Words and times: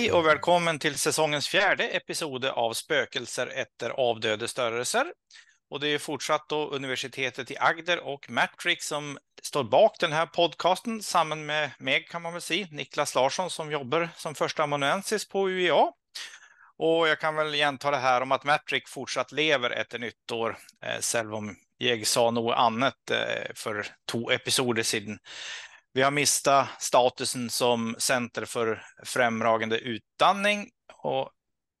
Hej 0.00 0.12
och 0.12 0.26
välkommen 0.26 0.78
till 0.78 0.98
säsongens 0.98 1.48
fjärde 1.48 1.84
episod 1.88 2.44
av 2.44 2.72
Spökelser 2.72 3.46
efter 3.46 3.90
avdöde 3.90 4.48
störelser. 4.48 5.12
Och 5.70 5.80
det 5.80 5.88
är 5.88 5.98
fortsatt 5.98 6.48
då 6.48 6.68
universitetet 6.68 7.50
i 7.50 7.56
Agder 7.58 8.00
och 8.00 8.30
Matrix 8.30 8.86
som 8.86 9.18
står 9.42 9.64
bak 9.64 9.96
den 10.00 10.12
här 10.12 10.26
podcasten 10.26 11.02
samman 11.02 11.46
med 11.46 11.70
mig 11.78 12.06
kan 12.10 12.22
man 12.22 12.32
väl 12.32 12.42
säga, 12.42 12.66
Niklas 12.70 13.14
Larsson 13.14 13.50
som 13.50 13.70
jobbar 13.72 14.08
som 14.16 14.34
första 14.34 14.62
amanuensis 14.62 15.28
på 15.28 15.48
UEA. 15.48 15.92
Och 16.78 17.08
jag 17.08 17.20
kan 17.20 17.36
väl 17.36 17.52
genta 17.52 17.90
det 17.90 17.96
här 17.96 18.20
om 18.20 18.32
att 18.32 18.44
Matrix 18.44 18.90
fortsatt 18.90 19.32
lever 19.32 19.70
efter 19.70 19.98
nyttår, 19.98 20.58
eh, 20.84 21.20
även 21.20 21.32
om 21.32 21.56
jag 21.78 22.06
sa 22.06 22.30
något 22.30 22.56
annat 22.56 23.10
eh, 23.10 23.54
för 23.54 23.86
två 24.10 24.30
episoder 24.30 24.82
sedan. 24.82 25.18
Vi 25.92 26.02
har 26.02 26.10
mistat 26.10 26.68
statusen 26.78 27.50
som 27.50 27.96
center 27.98 28.44
för 28.44 28.82
främragande 29.04 29.78
utdanning 29.78 30.70
och 31.02 31.30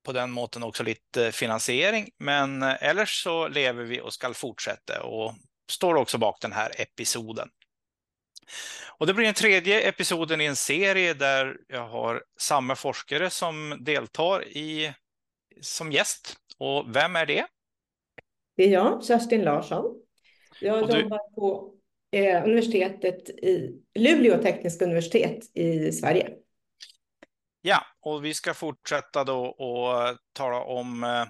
på 0.04 0.12
den 0.12 0.30
måten 0.30 0.62
också 0.62 0.82
lite 0.82 1.32
finansiering. 1.32 2.08
Men 2.18 2.62
eh, 2.62 2.82
ellers 2.82 3.22
så 3.22 3.48
lever 3.48 3.84
vi 3.84 4.00
och 4.00 4.12
ska 4.14 4.34
fortsätta 4.34 5.02
och 5.02 5.34
står 5.70 5.94
också 5.94 6.18
bak 6.18 6.40
den 6.40 6.52
här 6.52 6.80
episoden. 6.80 7.48
Och 8.98 9.06
det 9.06 9.14
blir 9.14 9.24
den 9.24 9.34
tredje 9.34 9.80
episoden 9.80 10.40
i 10.40 10.44
en 10.44 10.56
serie 10.56 11.14
där 11.14 11.56
jag 11.68 11.88
har 11.88 12.24
samma 12.40 12.76
forskare 12.76 13.30
som 13.30 13.76
deltar 13.80 14.48
i, 14.48 14.94
som 15.60 15.92
gäst. 15.92 16.36
Och 16.58 16.96
vem 16.96 17.16
är 17.16 17.26
det? 17.26 17.46
Det 18.56 18.64
är 18.64 18.68
jag, 18.68 19.04
Kerstin 19.04 19.42
Larsson. 19.42 20.02
Jag 20.60 20.88
du... 20.88 21.00
jobbar 21.00 21.34
på 21.34 21.79
eh, 22.12 22.44
universitetet 22.44 23.30
i 23.30 23.82
Luleå 23.94 24.42
tekniska 24.42 24.84
universitet 24.84 25.56
i 25.56 25.92
Sverige. 25.92 26.30
Ja, 27.62 27.84
och 28.00 28.24
vi 28.24 28.34
ska 28.34 28.54
fortsätta 28.54 29.24
då 29.24 29.44
och 29.46 30.18
tala 30.32 30.60
om 30.60 31.04
eh, 31.04 31.24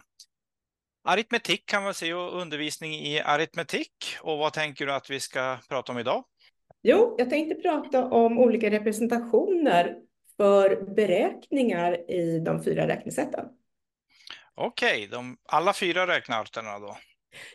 aritmetik 1.05 1.67
kan 1.67 1.83
man 1.83 1.95
säga 1.95 2.19
och 2.19 2.41
undervisning 2.41 2.92
i 2.92 3.20
aritmetik. 3.20 3.92
Och 4.20 4.39
vad 4.39 4.53
tänker 4.53 4.87
du 4.87 4.92
att 4.92 5.11
vi 5.11 5.20
ska 5.20 5.59
prata 5.69 5.92
om 5.92 5.98
idag? 5.98 6.25
Jo, 6.83 7.15
jag 7.19 7.31
tänkte 7.31 7.55
prata 7.55 8.05
om 8.05 8.39
olika 8.39 8.70
representationer 8.70 9.97
för 10.37 10.94
beräkningar 10.94 12.11
i 12.11 12.41
de 12.41 12.65
fyra 12.65 12.89
räknesätten. 12.89 13.47
Okej, 14.55 15.09
okay, 15.09 15.34
alla 15.48 15.72
fyra 15.72 16.06
räknearterna 16.06 16.78
då? 16.78 16.97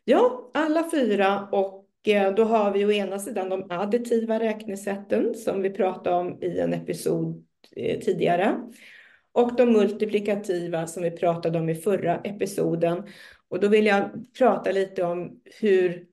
Ja, 0.03 0.51
alla 0.53 0.91
fyra 0.91 1.47
och 1.51 1.84
Eh, 2.05 2.33
då 2.33 2.43
har 2.43 2.71
vi 2.71 2.85
å 2.85 2.91
ena 2.91 3.19
sidan 3.19 3.49
de 3.49 3.71
additiva 3.71 4.39
räknesätten 4.39 5.33
som 5.33 5.61
vi 5.61 5.69
pratade 5.69 6.15
om 6.15 6.43
i 6.43 6.59
en 6.59 6.73
episod 6.73 7.45
eh, 7.75 7.99
tidigare 7.99 8.55
och 9.31 9.55
de 9.55 9.71
multiplikativa 9.73 10.87
som 10.87 11.03
vi 11.03 11.11
pratade 11.11 11.59
om 11.59 11.69
i 11.69 11.75
förra 11.75 12.15
episoden. 12.15 13.03
Och 13.49 13.59
då 13.59 13.67
vill 13.67 13.85
jag 13.85 14.09
prata 14.37 14.71
lite 14.71 15.03
om 15.03 15.41
hur 15.59 16.05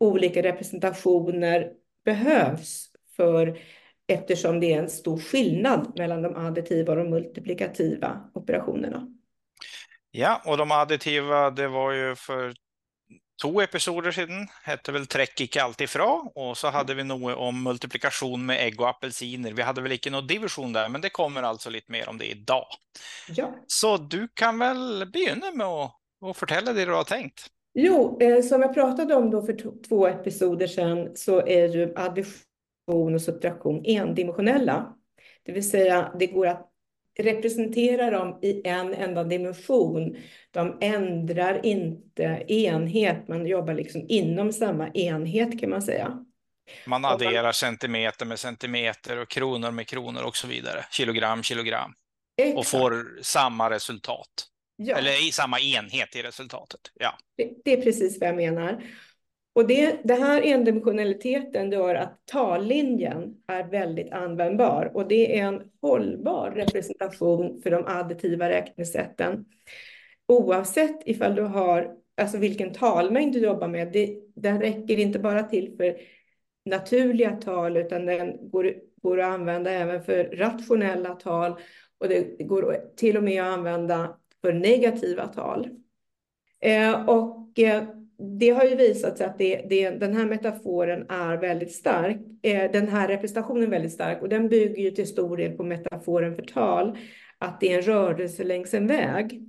olika 0.00 0.42
representationer 0.42 1.72
behövs 2.04 2.86
för 3.16 3.58
eftersom 4.06 4.60
det 4.60 4.72
är 4.72 4.78
en 4.78 4.90
stor 4.90 5.18
skillnad 5.18 5.92
mellan 5.98 6.22
de 6.22 6.36
additiva 6.36 6.92
och 6.92 6.98
de 6.98 7.10
multiplikativa 7.10 8.30
operationerna. 8.34 9.08
Ja, 10.10 10.42
och 10.46 10.56
de 10.56 10.72
additiva, 10.72 11.50
det 11.50 11.68
var 11.68 11.92
ju 11.92 12.14
för 12.14 12.52
två 13.42 13.60
episoder 13.62 14.10
sedan, 14.10 14.48
hette 14.62 14.92
väl 14.92 15.06
Träck 15.06 15.40
icke 15.40 15.62
alltid 15.62 15.88
fra 15.88 16.22
och 16.34 16.56
så 16.56 16.68
hade 16.68 16.94
vi 16.94 17.04
något 17.04 17.36
om 17.36 17.62
multiplikation 17.62 18.46
med 18.46 18.66
ägg 18.66 18.80
och 18.80 18.88
apelsiner. 18.88 19.52
Vi 19.52 19.62
hade 19.62 19.80
väl 19.80 19.92
inte 19.92 20.10
någon 20.10 20.26
division 20.26 20.72
där, 20.72 20.88
men 20.88 21.00
det 21.00 21.10
kommer 21.10 21.42
alltså 21.42 21.70
lite 21.70 21.92
mer 21.92 22.08
om 22.08 22.18
det 22.18 22.30
idag. 22.30 22.66
Ja. 23.28 23.54
Så 23.66 23.96
du 23.96 24.28
kan 24.34 24.58
väl 24.58 25.10
börja 25.12 25.52
med 25.54 25.66
att, 25.66 25.94
att 26.26 26.36
förtälla 26.36 26.72
det 26.72 26.84
du 26.84 26.92
har 26.92 27.04
tänkt. 27.04 27.46
Jo, 27.74 28.18
eh, 28.20 28.42
som 28.42 28.62
jag 28.62 28.74
pratade 28.74 29.14
om 29.14 29.30
då 29.30 29.42
för 29.42 29.82
två 29.88 30.06
episoder 30.06 30.66
sedan 30.66 31.08
så 31.14 31.46
är 31.46 31.68
ju 31.68 31.92
addition 31.96 33.14
och 33.14 33.22
subtraktion 33.22 33.82
endimensionella. 33.84 34.94
Det 35.44 35.52
vill 35.52 35.70
säga, 35.70 36.12
det 36.18 36.26
går 36.26 36.46
att 36.46 36.67
representera 37.22 38.10
dem 38.10 38.38
i 38.42 38.62
en 38.64 38.94
enda 38.94 39.24
dimension. 39.24 40.16
De 40.50 40.78
ändrar 40.80 41.66
inte 41.66 42.44
enhet, 42.48 43.28
man 43.28 43.46
jobbar 43.46 43.74
liksom 43.74 44.04
inom 44.08 44.52
samma 44.52 44.88
enhet 44.88 45.60
kan 45.60 45.70
man 45.70 45.82
säga. 45.82 46.24
Man 46.86 47.04
adderar 47.04 47.42
man... 47.42 47.54
centimeter 47.54 48.26
med 48.26 48.38
centimeter 48.38 49.16
och 49.16 49.28
kronor 49.28 49.70
med 49.70 49.86
kronor 49.86 50.22
och 50.22 50.36
så 50.36 50.46
vidare. 50.46 50.84
Kilogram, 50.90 51.42
kilogram. 51.42 51.92
Exakt. 52.36 52.58
Och 52.58 52.66
får 52.66 53.18
samma 53.22 53.70
resultat. 53.70 54.46
Ja. 54.76 54.96
Eller 54.96 55.28
i 55.28 55.32
samma 55.32 55.60
enhet 55.60 56.16
i 56.16 56.22
resultatet. 56.22 56.80
Ja. 56.94 57.18
Det, 57.36 57.50
det, 57.64 57.72
är 57.72 57.82
precis 57.82 58.20
vad 58.20 58.28
jag 58.28 58.36
menar. 58.36 58.82
Och 59.58 59.66
det, 59.66 60.00
det 60.04 60.14
här 60.14 60.42
endimensionaliteten 60.42 61.72
gör 61.72 61.94
att 61.94 62.26
tallinjen 62.26 63.34
är 63.46 63.64
väldigt 63.64 64.12
användbar 64.12 64.90
och 64.94 65.08
det 65.08 65.38
är 65.38 65.44
en 65.44 65.62
hållbar 65.80 66.50
representation 66.50 67.60
för 67.62 67.70
de 67.70 67.84
additiva 67.86 68.48
räknesätten. 68.48 69.44
Oavsett 70.28 71.02
ifall 71.04 71.34
du 71.34 71.42
har, 71.42 71.96
alltså 72.16 72.38
vilken 72.38 72.72
talmängd 72.72 73.32
du 73.32 73.38
jobbar 73.38 73.68
med, 73.68 73.92
det, 73.92 74.18
den 74.34 74.60
räcker 74.60 74.98
inte 74.98 75.18
bara 75.18 75.42
till 75.42 75.76
för 75.76 75.96
naturliga 76.64 77.36
tal 77.36 77.76
utan 77.76 78.06
den 78.06 78.50
går, 78.50 78.74
går 79.02 79.20
att 79.20 79.34
använda 79.34 79.70
även 79.70 80.02
för 80.02 80.24
rationella 80.24 81.14
tal 81.14 81.52
och 81.98 82.08
det 82.08 82.46
går 82.46 82.76
till 82.96 83.16
och 83.16 83.24
med 83.24 83.42
att 83.42 83.58
använda 83.58 84.18
för 84.40 84.52
negativa 84.52 85.26
tal. 85.26 85.68
Eh, 86.60 87.08
och 87.08 87.58
eh, 87.58 87.84
det 88.18 88.50
har 88.50 88.64
ju 88.64 88.74
visat 88.74 89.18
sig 89.18 89.26
att 89.26 89.38
det, 89.38 89.66
det, 89.68 89.90
den 89.90 90.16
här 90.16 90.26
metaforen 90.26 91.06
är 91.08 91.36
väldigt 91.36 91.72
stark. 91.72 92.16
Eh, 92.42 92.70
den 92.72 92.88
här 92.88 93.08
representationen 93.08 93.62
är 93.62 93.70
väldigt 93.70 93.92
stark 93.92 94.22
och 94.22 94.28
den 94.28 94.48
bygger 94.48 94.82
ju 94.82 94.90
till 94.90 95.06
stor 95.06 95.36
del 95.36 95.52
på 95.52 95.62
metaforen 95.62 96.36
för 96.36 96.42
tal, 96.42 96.98
att 97.38 97.60
det 97.60 97.72
är 97.72 97.78
en 97.78 97.82
rörelse 97.82 98.44
längs 98.44 98.74
en 98.74 98.86
väg. 98.86 99.42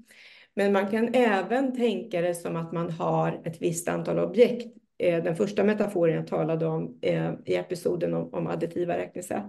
Men 0.56 0.74
man 0.74 0.92
kan 0.92 1.14
även 1.14 1.76
tänka 1.76 2.22
det 2.22 2.36
som 2.36 2.56
att 2.56 2.72
man 2.72 2.90
har 2.90 3.42
ett 3.46 3.62
visst 3.62 3.90
antal 3.90 4.20
objekt. 4.20 4.76
Eh, 4.98 5.24
den 5.24 5.36
första 5.36 5.64
metaforen 5.64 6.16
jag 6.16 6.28
talade 6.28 6.66
om 6.66 7.00
eh, 7.02 7.32
i 7.46 7.56
episoden 7.56 8.14
om, 8.14 8.34
om 8.34 8.48
additiva 8.48 8.98
räknesätt. 8.98 9.46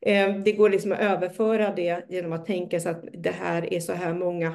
Eh, 0.00 0.36
det 0.44 0.52
går 0.52 0.70
liksom 0.70 0.92
att 0.92 1.00
överföra 1.00 1.74
det 1.74 2.04
genom 2.08 2.32
att 2.32 2.46
tänka 2.46 2.80
sig 2.80 2.90
att 2.90 3.04
det 3.12 3.30
här 3.30 3.74
är 3.74 3.80
så 3.80 3.92
här 3.92 4.14
många 4.14 4.54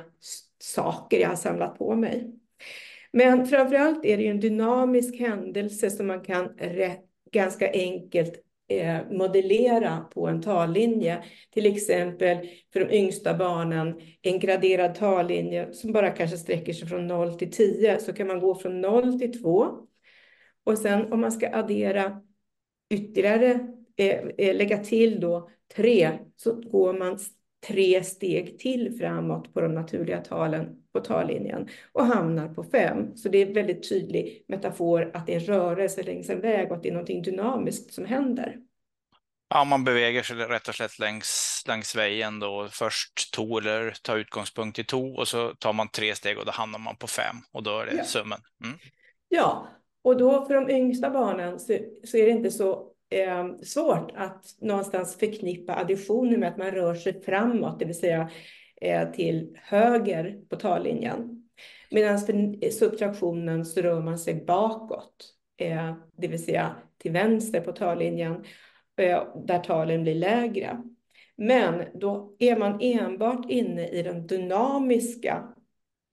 saker 0.59 1.19
jag 1.19 1.29
har 1.29 1.35
samlat 1.35 1.77
på 1.77 1.95
mig. 1.95 2.35
Men 3.11 3.45
framför 3.45 3.75
allt 3.75 4.05
är 4.05 4.17
det 4.17 4.23
ju 4.23 4.29
en 4.29 4.39
dynamisk 4.39 5.19
händelse 5.19 5.89
som 5.89 6.07
man 6.07 6.21
kan 6.21 6.49
ganska 7.31 7.71
enkelt 7.71 8.43
eh, 8.67 8.97
modellera 9.11 9.99
på 9.99 10.27
en 10.27 10.41
tallinje. 10.41 11.23
Till 11.53 11.65
exempel 11.65 12.37
för 12.73 12.79
de 12.79 12.95
yngsta 12.95 13.33
barnen 13.33 14.01
en 14.21 14.39
graderad 14.39 14.95
tallinje 14.95 15.73
som 15.73 15.91
bara 15.91 16.09
kanske 16.09 16.37
sträcker 16.37 16.73
sig 16.73 16.87
från 16.87 17.07
0 17.07 17.33
till 17.33 17.51
10 17.51 17.99
så 17.99 18.13
kan 18.13 18.27
man 18.27 18.39
gå 18.39 18.55
från 18.55 18.81
0 18.81 19.19
till 19.19 19.41
2. 19.41 19.67
Och 20.63 20.77
sen 20.77 21.13
om 21.13 21.21
man 21.21 21.31
ska 21.31 21.55
addera 21.55 22.21
ytterligare, 22.89 23.59
eh, 23.97 24.19
eh 24.37 24.55
lägga 24.55 24.77
till 24.77 25.19
då 25.19 25.49
3 25.75 26.19
så 26.35 26.53
går 26.53 26.93
man 26.93 27.19
tre 27.67 28.03
steg 28.03 28.59
till 28.59 28.97
framåt 28.97 29.53
på 29.53 29.61
de 29.61 29.73
naturliga 29.73 30.21
talen 30.21 30.78
på 30.93 30.99
tallinjen 30.99 31.69
och 31.91 32.05
hamnar 32.05 32.47
på 32.47 32.63
fem. 32.63 33.15
Så 33.15 33.29
det 33.29 33.37
är 33.37 33.47
en 33.47 33.53
väldigt 33.53 33.89
tydlig 33.89 34.45
metafor 34.47 35.11
att 35.13 35.27
det 35.27 35.35
är 35.35 35.39
en 35.39 35.45
rörelse 35.45 36.03
längs 36.03 36.29
en 36.29 36.41
väg 36.41 36.71
och 36.71 36.77
att 36.77 36.83
det 36.83 36.89
är 36.89 36.93
någonting 36.93 37.21
dynamiskt 37.21 37.93
som 37.93 38.05
händer. 38.05 38.57
Ja, 39.49 39.63
man 39.63 39.83
beväger 39.83 40.23
sig 40.23 40.35
rätt 40.35 40.67
och 40.67 40.75
slätt 40.75 40.99
längs, 40.99 41.63
längs 41.67 41.95
vägen 41.95 42.39
då. 42.39 42.67
Först 42.71 43.33
to 43.33 43.57
eller 43.57 43.93
ta 44.01 44.17
utgångspunkt 44.17 44.79
i 44.79 44.83
to 44.83 45.15
och 45.15 45.27
så 45.27 45.55
tar 45.55 45.73
man 45.73 45.89
tre 45.89 46.15
steg 46.15 46.37
och 46.37 46.45
då 46.45 46.51
hamnar 46.51 46.79
man 46.79 46.95
på 46.95 47.07
fem 47.07 47.35
och 47.51 47.63
då 47.63 47.79
är 47.79 47.85
det 47.85 47.95
ja. 47.97 48.03
summan. 48.03 48.39
Mm. 48.63 48.77
Ja, 49.27 49.67
och 50.03 50.17
då 50.17 50.45
för 50.45 50.53
de 50.53 50.69
yngsta 50.69 51.09
barnen 51.09 51.59
så, 51.59 51.77
så 52.03 52.17
är 52.17 52.25
det 52.25 52.31
inte 52.31 52.51
så 52.51 52.91
eh, 53.09 53.47
svårt 53.63 54.11
att 54.15 54.45
någonstans 54.61 55.17
förknippa 55.19 55.75
additioner 55.75 56.37
med 56.37 56.49
att 56.49 56.57
man 56.57 56.71
rör 56.71 56.95
sig 56.95 57.21
framåt, 57.21 57.79
det 57.79 57.85
vill 57.85 57.99
säga 57.99 58.29
Eh, 58.81 59.11
till 59.11 59.57
höger 59.61 60.39
på 60.49 60.55
tallinjen. 60.55 61.49
Medan 61.91 62.19
för 62.19 62.69
subtraktionen 62.71 63.65
så 63.65 63.81
rör 63.81 64.01
man 64.01 64.19
sig 64.19 64.45
bakåt, 64.45 65.33
eh, 65.57 65.93
det 66.17 66.27
vill 66.27 66.45
säga 66.45 66.75
till 66.97 67.11
vänster 67.11 67.61
på 67.61 67.71
tallinjen, 67.71 68.45
eh, 68.97 69.23
där 69.45 69.59
talen 69.59 70.03
blir 70.03 70.15
lägre. 70.15 70.83
Men 71.35 71.99
då 71.99 72.35
är 72.39 72.57
man 72.57 72.81
enbart 72.81 73.49
inne 73.49 73.87
i 73.87 74.03
den 74.03 74.27
dynamiska 74.27 75.43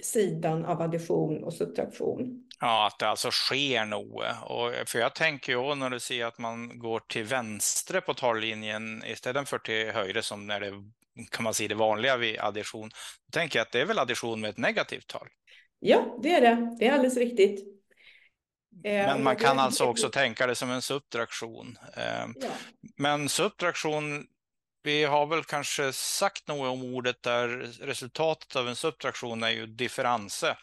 sidan 0.02 0.64
av 0.64 0.82
addition 0.82 1.44
och 1.44 1.54
subtraktion. 1.54 2.42
Ja, 2.60 2.86
att 2.86 2.98
det 2.98 3.08
alltså 3.08 3.30
sker 3.30 3.84
nog. 3.84 4.22
Och, 4.44 4.74
eh, 4.74 4.84
för 4.86 4.98
jag 4.98 5.14
tänker 5.14 5.52
ju 5.52 5.74
när 5.74 5.90
du 5.90 6.00
säger 6.00 6.26
att 6.26 6.38
man 6.38 6.78
går 6.78 7.00
till 7.00 7.24
vänster 7.24 8.00
på 8.00 8.14
tallinjen 8.14 9.02
istället 9.06 9.48
för 9.48 9.58
till 9.58 9.90
höger 9.90 10.20
som 10.20 10.46
när 10.46 10.60
det 10.60 10.72
kan 11.30 11.44
man 11.44 11.54
säga 11.54 11.68
det 11.68 11.74
vanliga 11.74 12.16
vid 12.16 12.38
addition. 12.38 12.88
Då 13.26 13.38
tänker 13.38 13.58
jag 13.58 13.66
att 13.66 13.72
det 13.72 13.80
är 13.80 13.86
väl 13.86 13.98
addition 13.98 14.40
med 14.40 14.50
ett 14.50 14.58
negativt 14.58 15.06
tal. 15.06 15.28
Ja, 15.78 16.18
det 16.22 16.34
är 16.34 16.40
det. 16.40 16.76
Det 16.78 16.86
är 16.86 16.92
alldeles 16.92 17.16
riktigt. 17.16 17.76
Eh, 18.84 19.06
men 19.06 19.22
man 19.22 19.36
kan 19.36 19.58
alltså 19.58 19.84
också 19.84 20.08
tänka 20.08 20.46
det 20.46 20.54
som 20.54 20.70
en 20.70 20.82
subtraktion. 20.82 21.78
Eh, 21.96 22.26
ja. 22.34 22.48
Men 22.96 23.28
subtraktion, 23.28 24.26
vi 24.82 25.04
har 25.04 25.26
väl 25.26 25.44
kanske 25.44 25.92
sagt 25.92 26.48
något 26.48 26.72
om 26.72 26.94
ordet 26.94 27.22
där 27.22 27.48
resultatet 27.80 28.56
av 28.56 28.68
en 28.68 28.76
subtraktion 28.76 29.42
är 29.42 29.50
ju 29.50 29.66
differense. 29.66 30.56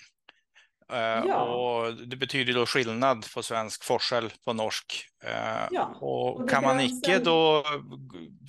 Eh, 0.92 1.24
ja. 1.28 1.44
Och 1.44 1.94
det 1.94 2.16
betyder 2.16 2.54
då 2.54 2.66
skillnad 2.66 3.26
på 3.34 3.44
svensk 3.44 3.84
forskel 3.84 4.34
på 4.46 4.54
norsk. 4.54 5.06
Ja. 5.72 5.98
Och, 6.02 6.42
och 6.42 6.50
kan 6.50 6.64
man 6.64 6.80
icke 6.80 7.20
då 7.20 7.66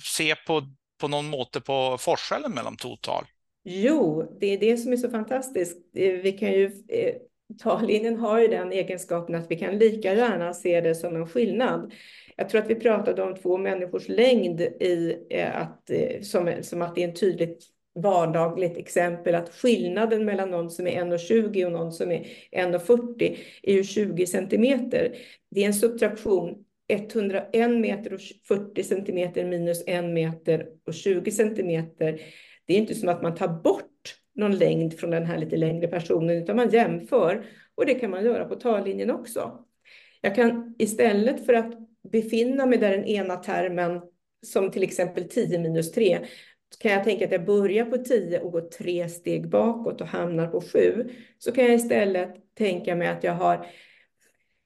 se 0.03 0.35
på, 0.35 0.61
på 1.05 1.09
någon 1.09 1.29
måte 1.29 1.61
på 1.61 1.97
forskellen 1.99 2.51
mellan 2.51 2.75
total? 2.75 3.23
Jo, 3.63 4.23
det 4.39 4.53
är 4.53 4.57
det 4.57 4.77
som 4.77 4.91
är 4.91 4.97
så 4.97 5.09
fantastiskt. 5.09 5.77
Eh, 5.95 6.11
vi 6.11 6.31
kan 6.31 6.51
ju 6.51 6.65
eh, 6.87 7.15
tallinjen 7.63 8.17
har 8.17 8.39
ju 8.39 8.47
den 8.47 8.71
egenskapen 8.71 9.35
att 9.35 9.51
vi 9.51 9.55
kan 9.55 9.77
lika 9.77 10.13
gärna 10.13 10.53
se 10.53 10.81
det 10.81 10.95
som 10.95 11.15
en 11.15 11.27
skillnad. 11.27 11.93
Jag 12.35 12.49
tror 12.49 12.61
att 12.61 12.69
vi 12.69 12.75
pratade 12.75 13.23
om 13.23 13.35
två 13.35 13.57
människors 13.57 14.07
längd 14.07 14.61
i 14.61 15.17
eh, 15.29 15.61
att, 15.61 15.89
som, 16.21 16.53
som 16.61 16.81
att 16.81 16.95
det 16.95 17.03
är 17.03 17.07
en 17.07 17.15
tydligt 17.15 17.63
vardagligt 17.95 18.77
exempel 18.77 19.35
att 19.35 19.49
skillnaden 19.49 20.25
mellan 20.25 20.51
någon 20.51 20.69
som 20.69 20.87
är 20.87 21.03
1,20 21.03 21.65
och 21.65 21.71
någon 21.71 21.91
som 21.91 22.11
är 22.11 22.27
1,40 22.51 23.37
är 23.63 23.73
ju 23.73 23.83
20 23.83 24.27
centimeter. 24.27 25.15
Det 25.51 25.63
är 25.63 25.67
en 25.67 25.73
subtraktion 25.73 26.64
101 26.87 27.71
meter 27.71 28.13
och 28.13 28.19
40 28.47 28.83
centimeter 28.83 29.45
minus 29.45 29.83
1 29.87 30.05
meter 30.05 30.67
och 30.87 30.93
20 30.93 31.31
centimeter. 31.31 32.21
Det 32.65 32.73
är 32.73 32.77
inte 32.77 32.95
som 32.95 33.09
att 33.09 33.21
man 33.21 33.35
tar 33.35 33.47
bort 33.47 34.15
någon 34.35 34.57
längd 34.57 34.99
från 34.99 35.09
den 35.09 35.25
här 35.25 35.37
lite 35.37 35.57
längre 35.57 35.87
personen, 35.87 36.37
utan 36.37 36.55
man 36.55 36.69
jämför. 36.69 37.45
Och 37.75 37.85
det 37.85 37.95
kan 37.95 38.11
man 38.11 38.25
göra 38.25 38.45
på 38.45 38.55
tallinjen 38.55 39.11
också. 39.11 39.65
Jag 40.21 40.35
kan 40.35 40.75
istället 40.79 41.45
för 41.45 41.53
att 41.53 41.73
befinna 42.11 42.65
mig 42.65 42.79
där 42.79 42.91
den 42.91 43.05
ena 43.05 43.35
termen, 43.35 44.01
som 44.45 44.71
till 44.71 44.83
exempel 44.83 45.29
10 45.29 45.59
minus 45.59 45.91
3, 45.91 46.19
kan 46.79 46.91
jag 46.91 47.03
tänka 47.03 47.25
att 47.25 47.31
jag 47.31 47.45
börjar 47.45 47.85
på 47.85 47.97
10 47.97 48.39
och 48.39 48.51
går 48.51 48.61
tre 48.61 49.09
steg 49.09 49.49
bakåt 49.49 50.01
och 50.01 50.07
hamnar 50.07 50.47
på 50.47 50.61
7. 50.61 51.09
Så 51.37 51.51
kan 51.51 51.63
jag 51.63 51.73
istället 51.73 52.55
tänka 52.55 52.95
mig 52.95 53.07
att 53.07 53.23
jag 53.23 53.33
har, 53.33 53.67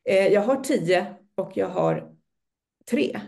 eh, 0.09 0.27
jag 0.27 0.41
har 0.41 0.63
10 0.63 1.05
och 1.39 1.51
jag 1.57 1.69
har 1.69 2.15
3. 2.89 3.19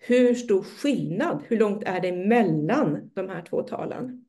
Hur 0.00 0.34
stor 0.34 0.62
skillnad, 0.62 1.42
hur 1.48 1.58
långt 1.58 1.82
är 1.86 2.00
det 2.00 2.12
mellan 2.12 3.10
de 3.14 3.28
här 3.28 3.42
två 3.42 3.62
talen? 3.62 4.24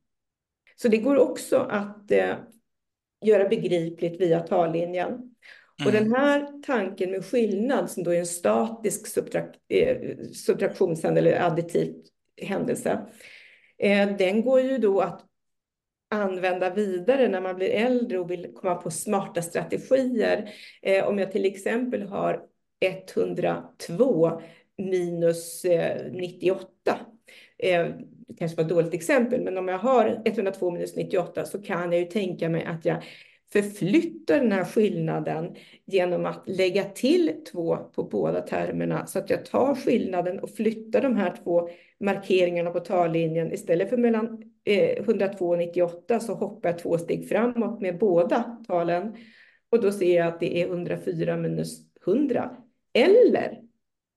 Så 0.75 0.87
det 0.87 0.97
går 0.97 1.17
också 1.17 1.57
att 1.57 2.11
eh, 2.11 2.35
göra 3.25 3.49
begripligt 3.49 4.21
via 4.21 4.39
tallinjen. 4.39 5.07
Mm. 5.07 5.85
Och 5.85 5.91
den 5.91 6.13
här 6.13 6.61
tanken 6.61 7.11
med 7.11 7.25
skillnad, 7.25 7.91
som 7.91 8.03
då 8.03 8.13
är 8.13 8.19
en 8.19 8.25
statisk 8.25 9.07
subtrak 9.07 9.55
eh, 9.67 10.17
subtraktionshändelse 10.33 11.29
eller 11.29 11.45
additiv 11.45 11.95
händelse, 12.41 13.05
eh, 13.77 14.17
den 14.17 14.41
går 14.41 14.61
ju 14.61 14.77
då 14.77 15.01
att 15.01 15.23
använda 16.09 16.73
vidare 16.73 17.27
när 17.27 17.41
man 17.41 17.55
blir 17.55 17.69
äldre 17.69 18.19
och 18.19 18.31
vill 18.31 18.53
komma 18.55 18.75
på 18.75 18.91
smarta 18.91 19.41
strategier. 19.41 20.49
Eh, 20.81 21.07
om 21.07 21.19
jag 21.19 21.31
till 21.31 21.45
exempel 21.45 22.01
har 22.01 22.43
102 22.79 24.41
minus 24.77 25.65
eh, 25.65 26.11
98 26.11 26.99
eh, 27.57 27.87
det 28.27 28.33
kanske 28.37 28.57
var 28.57 28.63
ett 28.63 28.69
dåligt 28.69 28.93
exempel, 28.93 29.43
men 29.43 29.57
om 29.57 29.67
jag 29.67 29.77
har 29.77 30.21
102 30.25 30.71
minus 30.71 30.95
98 30.95 31.45
så 31.45 31.61
kan 31.61 31.91
jag 31.91 32.01
ju 32.01 32.05
tänka 32.05 32.49
mig 32.49 32.65
att 32.65 32.85
jag 32.85 33.03
förflyttar 33.51 34.39
den 34.39 34.51
här 34.51 34.65
skillnaden 34.65 35.55
genom 35.85 36.25
att 36.25 36.43
lägga 36.45 36.83
till 36.83 37.43
två 37.51 37.77
på 37.77 38.03
båda 38.03 38.41
termerna 38.41 39.05
så 39.07 39.19
att 39.19 39.29
jag 39.29 39.45
tar 39.45 39.75
skillnaden 39.75 40.39
och 40.39 40.49
flyttar 40.49 41.01
de 41.01 41.15
här 41.15 41.35
två 41.43 41.69
markeringarna 41.99 42.71
på 42.71 42.79
tallinjen. 42.79 43.53
Istället 43.53 43.89
för 43.89 43.97
mellan 43.97 44.43
eh, 44.65 44.97
102 44.97 45.47
och 45.47 45.57
98 45.57 46.19
så 46.19 46.33
hoppar 46.33 46.69
jag 46.69 46.79
två 46.79 46.97
steg 46.97 47.29
framåt 47.29 47.81
med 47.81 47.97
båda 47.97 48.57
talen 48.67 49.15
och 49.69 49.81
då 49.81 49.91
ser 49.91 50.17
jag 50.17 50.27
att 50.27 50.39
det 50.39 50.61
är 50.61 50.67
104 50.67 51.37
minus 51.37 51.79
100. 52.05 52.57
Eller 52.97 53.61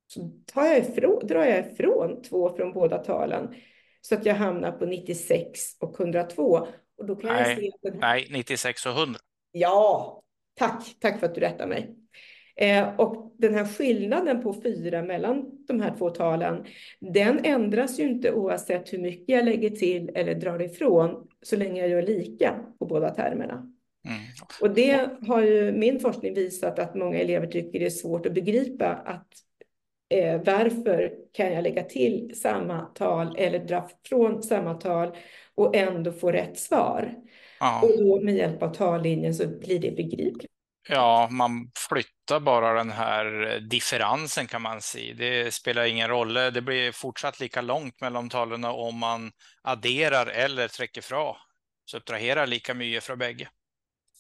så 0.06 0.30
tar 0.46 0.64
jag 0.64 0.78
ifrån, 0.78 1.26
drar 1.26 1.44
jag 1.44 1.58
ifrån 1.58 2.22
två 2.22 2.56
från 2.56 2.72
båda 2.72 2.98
talen 2.98 3.54
så 4.00 4.14
att 4.14 4.26
jag 4.26 4.34
hamnar 4.34 4.72
på 4.72 4.86
96 4.86 5.60
och 5.80 6.00
102. 6.00 6.68
Och 6.98 7.06
då 7.06 7.16
kan 7.16 7.32
nej, 7.32 7.48
jag 7.48 7.58
se 7.58 7.90
den... 7.90 8.00
nej, 8.00 8.26
96 8.30 8.86
och 8.86 8.92
100. 8.92 9.20
Ja, 9.52 10.22
tack. 10.54 10.96
Tack 11.00 11.20
för 11.20 11.26
att 11.26 11.34
du 11.34 11.40
rättar 11.40 11.66
mig. 11.66 11.96
Eh, 12.56 13.00
och 13.00 13.34
den 13.38 13.54
här 13.54 13.64
skillnaden 13.64 14.42
på 14.42 14.54
fyra 14.62 15.02
mellan 15.02 15.64
de 15.66 15.80
här 15.80 15.94
två 15.98 16.10
talen, 16.10 16.64
den 17.00 17.44
ändras 17.44 17.98
ju 17.98 18.04
inte 18.04 18.32
oavsett 18.32 18.92
hur 18.92 18.98
mycket 18.98 19.28
jag 19.28 19.44
lägger 19.44 19.70
till 19.70 20.10
eller 20.14 20.34
drar 20.34 20.62
ifrån, 20.62 21.28
så 21.42 21.56
länge 21.56 21.80
jag 21.80 21.90
gör 21.90 22.02
lika 22.02 22.64
på 22.78 22.86
båda 22.86 23.14
termerna. 23.14 23.72
Mm. 24.05 24.20
Och 24.61 24.70
det 24.75 25.08
har 25.29 25.43
ju 25.43 25.73
min 25.73 26.00
forskning 26.00 26.35
visat 26.35 26.79
att 26.79 26.94
många 26.94 27.19
elever 27.19 27.47
tycker 27.47 27.79
det 27.79 27.87
är 27.87 27.91
svårt 27.91 28.26
att 28.26 28.35
begripa 28.35 28.87
att 28.87 29.29
eh, 30.14 30.41
varför 30.44 31.12
kan 31.32 31.52
jag 31.52 31.62
lägga 31.62 31.82
till 31.82 32.32
samma 32.43 32.81
tal 32.81 33.37
eller 33.38 33.58
dra 33.58 33.88
från 34.08 34.43
samma 34.43 34.75
tal 34.75 35.17
och 35.55 35.76
ändå 35.76 36.12
få 36.12 36.32
rätt 36.32 36.58
svar? 36.58 37.14
Ja. 37.61 37.82
Och 37.82 37.99
då 37.99 38.20
med 38.20 38.35
hjälp 38.35 38.62
av 38.62 38.75
tallinjen 38.75 39.35
så 39.35 39.47
blir 39.47 39.79
det 39.79 39.91
begripligt. 39.91 40.50
Ja, 40.88 41.29
man 41.31 41.70
flyttar 41.88 42.41
bara 42.41 42.75
den 42.75 42.91
här 42.91 43.58
differensen 43.70 44.47
kan 44.47 44.62
man 44.62 44.81
säga. 44.81 45.14
Det 45.14 45.55
spelar 45.55 45.85
ingen 45.85 46.08
roll. 46.08 46.35
Det 46.35 46.62
blir 46.62 46.93
fortsatt 46.93 47.41
lika 47.41 47.61
långt 47.61 48.00
mellan 48.00 48.29
talen 48.29 48.64
om 48.64 48.99
man 48.99 49.33
adderar 49.62 50.26
eller 50.26 50.69
träcker 50.69 51.00
fra. 51.00 51.37
Subtraherar 51.90 52.47
lika 52.47 52.75
mycket 52.75 53.04
från 53.04 53.19
bägge. 53.19 53.49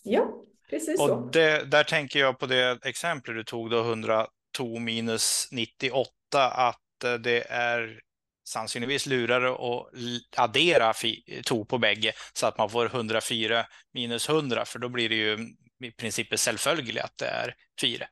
Ja, 0.02 0.44
precis 0.70 1.00
och 1.00 1.08
så. 1.08 1.30
Det, 1.32 1.70
där 1.70 1.84
tänker 1.84 2.18
jag 2.18 2.38
på 2.38 2.46
det 2.46 2.78
exempel 2.84 3.34
du 3.34 3.44
tog 3.44 3.70
då, 3.70 3.80
100 3.80 4.26
2 4.56 4.78
minus 4.78 5.48
98 5.52 6.10
att 6.52 7.04
eh, 7.04 7.14
det 7.14 7.50
är 7.50 8.00
sannsynligtvis 8.48 9.06
lurare 9.06 9.50
att 9.50 10.38
addera 10.38 10.92
to 11.44 11.64
på 11.64 11.78
bägge 11.78 12.12
så 12.32 12.46
att 12.46 12.58
man 12.58 12.70
får 12.70 12.86
104 12.86 13.66
minus 13.94 14.28
100 14.28 14.64
för 14.64 14.78
då 14.78 14.88
blir 14.88 15.08
det 15.08 15.14
ju 15.14 15.38
i 15.84 15.90
princip 15.90 16.38
självföljd 16.38 16.98
att 16.98 17.18
det 17.18 17.26
är 17.26 17.54
4. 17.80 18.06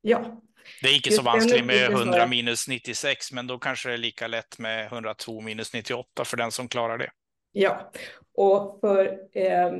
Ja. 0.00 0.42
Det 0.82 0.88
är 0.88 0.94
inte 0.94 1.10
så 1.10 1.22
vanskligt 1.22 1.64
med 1.64 1.90
100 1.90 2.26
minus 2.26 2.68
96 2.68 3.32
men 3.32 3.46
då 3.46 3.58
kanske 3.58 3.88
det 3.88 3.94
är 3.94 3.98
lika 3.98 4.26
lätt 4.26 4.58
med 4.58 4.86
102 4.86 5.40
minus 5.40 5.72
98 5.72 6.24
för 6.24 6.36
den 6.36 6.52
som 6.52 6.68
klarar 6.68 6.98
det. 6.98 7.10
Ja, 7.52 7.92
och 8.34 8.80
för 8.80 9.18
eh, 9.32 9.72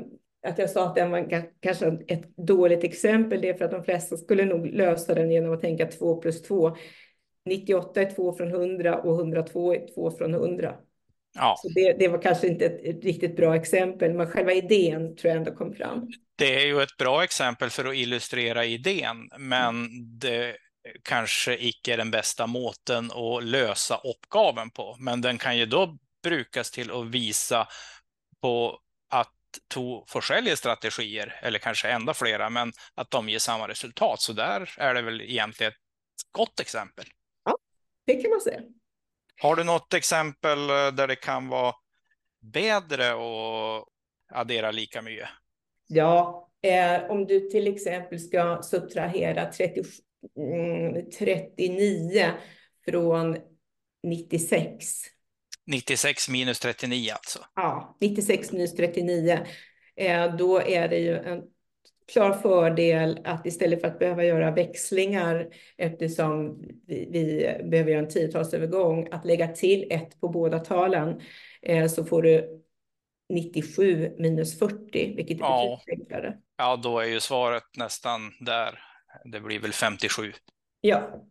att 0.47 0.59
jag 0.59 0.71
sa 0.71 0.87
att 0.87 0.95
den 0.95 1.11
var 1.11 1.50
kanske 1.61 1.87
ett 2.09 2.37
dåligt 2.37 2.85
exempel, 2.85 3.41
det 3.41 3.49
är 3.49 3.55
för 3.55 3.65
att 3.65 3.71
de 3.71 3.85
flesta 3.85 4.17
skulle 4.17 4.45
nog 4.45 4.67
lösa 4.67 5.15
den 5.15 5.31
genom 5.31 5.55
att 5.55 5.61
tänka 5.61 5.87
2 5.87 6.17
plus 6.21 6.43
2. 6.43 6.76
98 7.45 8.00
är 8.00 8.11
2 8.11 8.33
från 8.33 8.49
100 8.49 8.99
och 8.99 9.15
102 9.19 9.75
är 9.75 9.95
2 9.95 10.11
från 10.11 10.35
100. 10.35 10.75
Ja. 11.35 11.55
Så 11.59 11.69
det, 11.69 11.93
det 11.99 12.09
var 12.09 12.23
kanske 12.23 12.47
inte 12.47 12.65
ett 12.67 13.05
riktigt 13.05 13.37
bra 13.37 13.57
exempel, 13.57 14.15
men 14.15 14.26
själva 14.26 14.53
idén 14.53 15.17
tror 15.17 15.29
jag 15.31 15.37
ändå 15.37 15.55
kom 15.55 15.75
fram. 15.75 16.09
Det 16.37 16.55
är 16.55 16.67
ju 16.67 16.83
ett 16.83 16.97
bra 16.99 17.25
exempel 17.25 17.71
för 17.71 17.85
att 17.85 17.95
illustrera 17.95 18.65
idén, 18.65 19.31
men 19.38 19.88
det 20.19 20.57
kanske 21.03 21.57
icke 21.57 21.93
är 21.93 21.97
den 21.97 22.11
bästa 22.11 22.47
måten 22.47 23.11
att 23.11 23.45
lösa 23.45 23.97
uppgaven 23.97 24.71
på. 24.71 24.97
Men 24.99 25.21
den 25.21 25.38
kan 25.38 25.59
ju 25.59 25.67
då 25.67 25.99
brukas 26.23 26.71
till 26.71 26.91
att 26.91 27.07
visa 27.07 27.69
på 28.41 28.79
två 29.75 30.04
forskjellige 30.08 30.56
strategier, 30.56 31.40
eller 31.42 31.58
kanske 31.58 31.88
ända 31.88 32.14
flera, 32.14 32.50
men 32.50 32.72
att 32.94 33.10
de 33.10 33.28
ger 33.28 33.38
samma 33.38 33.68
resultat. 33.68 34.20
Så 34.20 34.32
där 34.32 34.75
är 34.78 34.94
det 34.94 35.02
väl 35.02 35.20
egentligen 35.20 35.72
ett 35.72 35.78
gott 36.32 36.60
exempel. 36.60 37.04
Ja, 37.44 37.58
det 38.06 38.14
kan 38.14 38.30
man 38.30 38.40
säga. 38.40 38.60
Har 39.42 39.56
du 39.56 39.64
något 39.64 39.94
exempel 39.94 40.70
eh, 40.70 40.88
där 40.92 41.06
det 41.06 41.16
kan 41.16 41.48
vara 41.48 41.75
bättre 42.40 43.10
att 43.10 43.84
addera 44.32 44.70
lika 44.70 45.02
mycket? 45.02 45.28
Ja, 45.86 46.48
eh, 46.62 47.10
om 47.10 47.26
du 47.26 47.40
till 47.40 47.66
exempel 47.66 48.20
ska 48.20 48.62
subtrahera 48.62 49.52
30, 49.52 49.82
mm, 50.36 51.10
39 51.10 52.30
från 52.84 53.36
96 54.02 55.15
96 55.66 56.28
minus 56.28 56.61
39 56.61 57.12
alltså? 57.12 57.38
Ja, 57.54 57.96
96 58.00 58.52
minus 58.52 58.76
39. 58.76 59.46
Eh, 59.96 60.37
då 60.37 60.61
är 60.61 60.88
det 60.88 60.99
ju 60.99 61.18
en 61.18 61.42
klar 62.12 62.32
fördel 62.32 63.20
att 63.25 63.46
istället 63.46 63.80
för 63.80 63.88
att 63.88 63.99
behöva 63.99 64.25
göra 64.25 64.50
växlingar 64.50 65.49
eftersom 65.76 66.62
vi, 66.87 67.08
vi 67.11 67.68
behöver 67.70 67.90
göra 67.90 68.02
en 68.02 68.08
tiotalsövergång, 68.08 69.08
att 69.11 69.25
lägga 69.25 69.49
till 69.49 69.87
ett 69.90 70.20
på 70.20 70.28
båda 70.28 70.58
talen 70.58 71.20
eh, 71.62 71.87
så 71.87 72.04
får 72.04 72.23
du 72.23 72.62
97 73.28 74.14
minus 74.18 74.58
40, 74.58 75.14
vilket 75.16 75.37
är 75.37 75.42
ja. 75.42 75.80
enklare. 75.87 76.37
Ja, 76.56 76.76
då 76.76 76.99
är 76.99 77.06
ju 77.06 77.20
svaret 77.20 77.64
nästan 77.76 78.20
där. 78.40 78.78
Det 79.25 79.40
blir 79.40 79.61
väl 79.61 79.73
57. 79.73 80.32
Ja. 80.80 81.25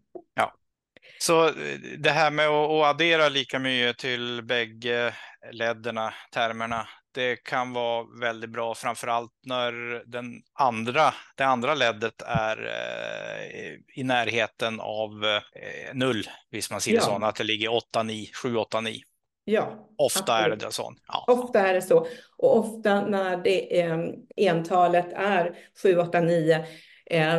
Så 1.19 1.47
eh, 1.47 1.53
det 1.97 2.09
här 2.09 2.31
med 2.31 2.47
att 2.47 2.85
addera 2.85 3.29
lika 3.29 3.59
mycket 3.59 3.97
till 3.97 4.41
bägge 4.43 5.13
ledderna, 5.51 6.13
termerna, 6.33 6.87
det 7.15 7.35
kan 7.35 7.73
vara 7.73 8.05
väldigt 8.21 8.49
bra, 8.49 8.75
framför 8.75 9.07
allt 9.07 9.31
när 9.45 10.03
den 10.05 10.25
andra, 10.53 11.13
det 11.35 11.43
andra 11.43 11.75
leddet 11.75 12.21
är 12.21 12.65
eh, 12.65 13.99
i 13.99 14.03
närheten 14.03 14.79
av 14.79 15.25
eh, 15.25 15.93
null, 15.93 16.27
visst 16.51 16.71
man 16.71 16.81
ser 16.81 16.93
ja. 16.93 17.01
så, 17.01 17.25
att 17.25 17.35
det 17.35 17.43
ligger 17.43 17.73
8, 17.73 18.03
9, 18.03 18.27
7, 18.43 18.55
8, 18.55 18.81
9. 18.81 19.01
Ja, 19.47 19.89
ofta 19.97 20.33
absolut. 20.33 20.61
är 20.61 20.65
det 20.65 20.73
så. 20.73 20.93
Ja. 21.07 21.25
Ofta 21.27 21.59
är 21.59 21.73
det 21.73 21.81
så. 21.81 22.07
Och 22.37 22.57
ofta 22.57 23.01
när 23.01 23.37
det 23.37 23.81
är, 23.81 24.15
entalet 24.35 25.13
är 25.13 25.57
7, 25.83 25.97
8, 25.97 26.21
9 26.21 26.65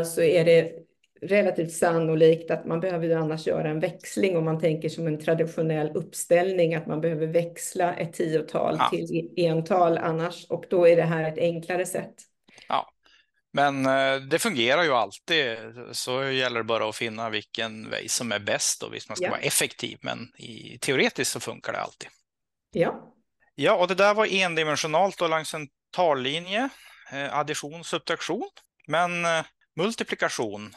så 0.05 0.23
är 0.23 0.45
det 0.45 0.86
relativt 1.23 1.73
sannolikt 1.73 2.51
att 2.51 2.65
man 2.67 2.81
behöver 2.81 3.07
ju 3.07 3.15
annars 3.15 3.47
göra 3.47 3.69
en 3.69 3.81
växling 3.81 4.37
om 4.37 4.45
man 4.45 4.61
tänker 4.61 4.89
som 4.89 5.07
en 5.07 5.21
traditionell 5.21 5.97
uppställning 5.97 6.75
att 6.75 6.87
man 6.87 7.01
behöver 7.01 7.27
växla 7.27 7.95
ett 7.95 8.13
tiotal 8.13 8.77
ja. 8.79 8.89
till 8.91 9.35
ental 9.37 9.99
annars 9.99 10.47
och 10.49 10.65
då 10.71 10.89
är 10.89 10.97
det 10.97 11.03
här 11.03 11.29
ett 11.33 11.39
enklare 11.39 11.87
sätt. 11.87 12.15
Ja, 12.69 12.91
men 13.53 13.87
eh, 13.87 14.17
det 14.17 14.39
fungerar 14.39 14.83
ju 14.83 14.93
alltid 14.93 15.57
så 15.93 16.25
gäller 16.25 16.59
det 16.59 16.65
bara 16.65 16.89
att 16.89 16.97
finna 16.97 17.31
vilken 17.31 17.91
väg 17.91 18.11
som 18.11 18.33
är 18.33 18.39
bäst 18.39 18.83
och 18.83 18.95
visst 18.95 19.09
man 19.09 19.17
ska 19.17 19.27
ja. 19.27 19.31
vara 19.31 19.41
effektiv 19.41 19.99
men 20.01 20.19
i 20.39 20.79
teoretiskt 20.81 21.33
så 21.33 21.41
funkar 21.41 21.73
det 21.73 21.81
alltid. 21.81 22.09
Ja. 22.73 23.13
Ja, 23.55 23.77
och 23.77 23.89
det 23.89 23.95
där 23.95 24.15
var 24.15 24.27
endimensionalt 24.27 25.23
och 25.23 25.31
längs 25.31 25.55
en 25.55 25.69
tallinje, 25.91 26.69
eh, 27.13 27.39
addition, 27.39 27.85
subtraktion. 27.85 28.51
Men 28.87 29.25
eh, 29.25 29.45
multiplikation, 29.77 30.75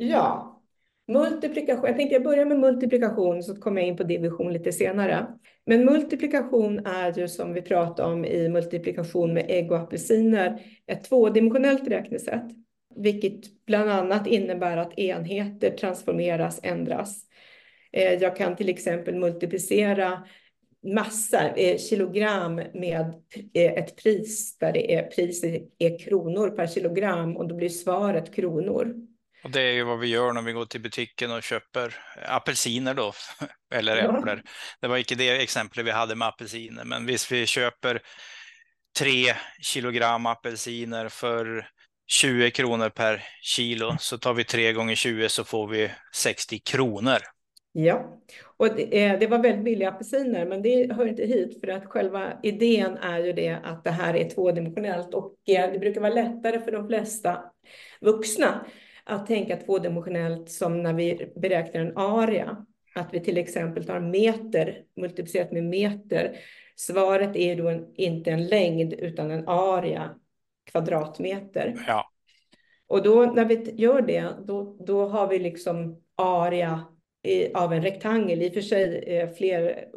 Mm. 0.00 0.12
Ja, 0.12 0.60
multiplikation. 1.08 1.86
Jag 1.86 1.96
tänkte 1.96 2.14
jag 2.14 2.24
börjar 2.24 2.44
med 2.44 2.58
multiplikation 2.58 3.42
så 3.42 3.56
kommer 3.56 3.80
jag 3.80 3.88
in 3.88 3.96
på 3.96 4.02
division 4.02 4.52
lite 4.52 4.72
senare. 4.72 5.26
Men 5.66 5.84
multiplikation 5.84 6.86
är 6.86 7.18
ju 7.18 7.28
som 7.28 7.52
vi 7.52 7.62
pratade 7.62 8.12
om 8.12 8.24
i 8.24 8.48
multiplikation 8.48 9.34
med 9.34 9.46
ägg 9.48 9.72
och 9.72 9.78
apelsiner 9.78 10.62
ett 10.86 11.04
tvådimensionellt 11.04 11.88
räknesätt, 11.88 12.46
vilket 12.96 13.64
bland 13.66 13.90
annat 13.90 14.26
innebär 14.26 14.76
att 14.76 14.98
enheter 14.98 15.70
transformeras, 15.70 16.60
ändras. 16.62 17.24
Eh, 17.92 18.12
jag 18.12 18.36
kan 18.36 18.56
till 18.56 18.68
exempel 18.68 19.14
multiplicera 19.14 20.24
massa, 20.94 21.48
eh, 21.48 21.78
kilogram 21.78 22.54
med 22.74 23.14
eh, 23.54 23.72
ett 23.72 23.96
pris 23.96 24.58
där 24.58 24.72
det 24.72 24.94
är, 24.94 25.02
priset 25.02 25.68
är 25.78 25.98
kronor 25.98 26.50
per 26.50 26.66
kilogram 26.66 27.36
och 27.36 27.48
då 27.48 27.54
blir 27.54 27.68
svaret 27.68 28.34
kronor. 28.34 29.07
Och 29.44 29.50
det 29.50 29.60
är 29.60 29.72
ju 29.72 29.84
vad 29.84 29.98
vi 29.98 30.06
gör 30.06 30.32
när 30.32 30.42
vi 30.42 30.52
går 30.52 30.64
till 30.64 30.80
butiken 30.80 31.30
och 31.30 31.42
köper 31.42 31.94
apelsiner 32.26 32.94
då, 32.94 33.12
eller 33.74 33.96
äpplen. 33.96 34.42
Det 34.80 34.88
var 34.88 34.96
inte 34.96 35.14
det 35.14 35.42
exemplet 35.42 35.86
vi 35.86 35.90
hade 35.90 36.14
med 36.14 36.28
apelsiner, 36.28 36.84
men 36.84 37.06
visst 37.06 37.32
vi 37.32 37.46
köper 37.46 38.02
tre 38.98 39.34
kilogram 39.62 40.26
apelsiner 40.26 41.08
för 41.08 41.68
20 42.06 42.50
kronor 42.50 42.88
per 42.88 43.24
kilo, 43.42 43.96
så 43.98 44.18
tar 44.18 44.34
vi 44.34 44.44
tre 44.44 44.72
gånger 44.72 44.94
20 44.94 45.28
så 45.28 45.44
får 45.44 45.68
vi 45.68 45.90
60 46.14 46.58
kronor. 46.58 47.18
Ja, 47.72 48.22
och 48.56 48.74
det, 48.76 49.04
eh, 49.04 49.18
det, 49.18 49.26
var 49.26 49.38
väldigt 49.38 49.64
billiga 49.64 49.88
apelsiner, 49.88 50.46
men 50.46 50.62
det 50.62 50.92
hör 50.92 51.06
inte 51.06 51.22
hit 51.22 51.60
för 51.60 51.68
att 51.68 51.86
själva 51.86 52.32
idén 52.42 52.96
är 52.96 53.18
ju 53.18 53.32
det 53.32 53.58
att 53.64 53.84
det 53.84 53.90
här 53.90 54.16
är 54.16 54.30
tvådimensionellt 54.30 55.14
och 55.14 55.34
eh, 55.46 55.72
det 55.72 55.78
brukar 55.78 56.00
vara 56.00 56.14
lättare 56.14 56.60
för 56.60 56.72
de 56.72 56.88
flesta 56.88 57.44
vuxna 58.00 58.66
att 59.08 59.26
tänka 59.26 59.56
tvådimensionellt 59.56 60.50
som 60.50 60.82
när 60.82 60.92
vi 60.92 61.32
beräknar 61.36 61.80
en 61.80 61.96
area. 61.96 62.66
Att 62.94 63.14
vi 63.14 63.20
till 63.20 63.38
exempel 63.38 63.84
tar 63.84 64.00
meter 64.00 64.82
multiplicerat 64.96 65.52
med 65.52 65.64
meter. 65.64 66.36
Svaret 66.76 67.36
är 67.36 67.56
då 67.56 67.68
en, 67.68 67.94
inte 67.94 68.30
en 68.30 68.46
längd 68.46 68.92
utan 68.92 69.30
en 69.30 69.48
area, 69.48 70.10
kvadratmeter. 70.70 71.74
Ja. 71.86 72.04
Och 72.86 73.02
då 73.02 73.24
när 73.24 73.44
vi 73.44 73.74
gör 73.76 74.02
det, 74.02 74.28
då, 74.46 74.76
då 74.86 75.08
har 75.08 75.28
vi 75.28 75.38
liksom 75.38 76.02
area 76.16 76.84
i, 77.22 77.52
av 77.52 77.72
en 77.72 77.82
rektangel, 77.82 78.42
i 78.42 78.48
och 78.48 78.54
för 78.54 78.60
sig 78.60 79.04
eh, 79.06 79.30
fler 79.30 79.88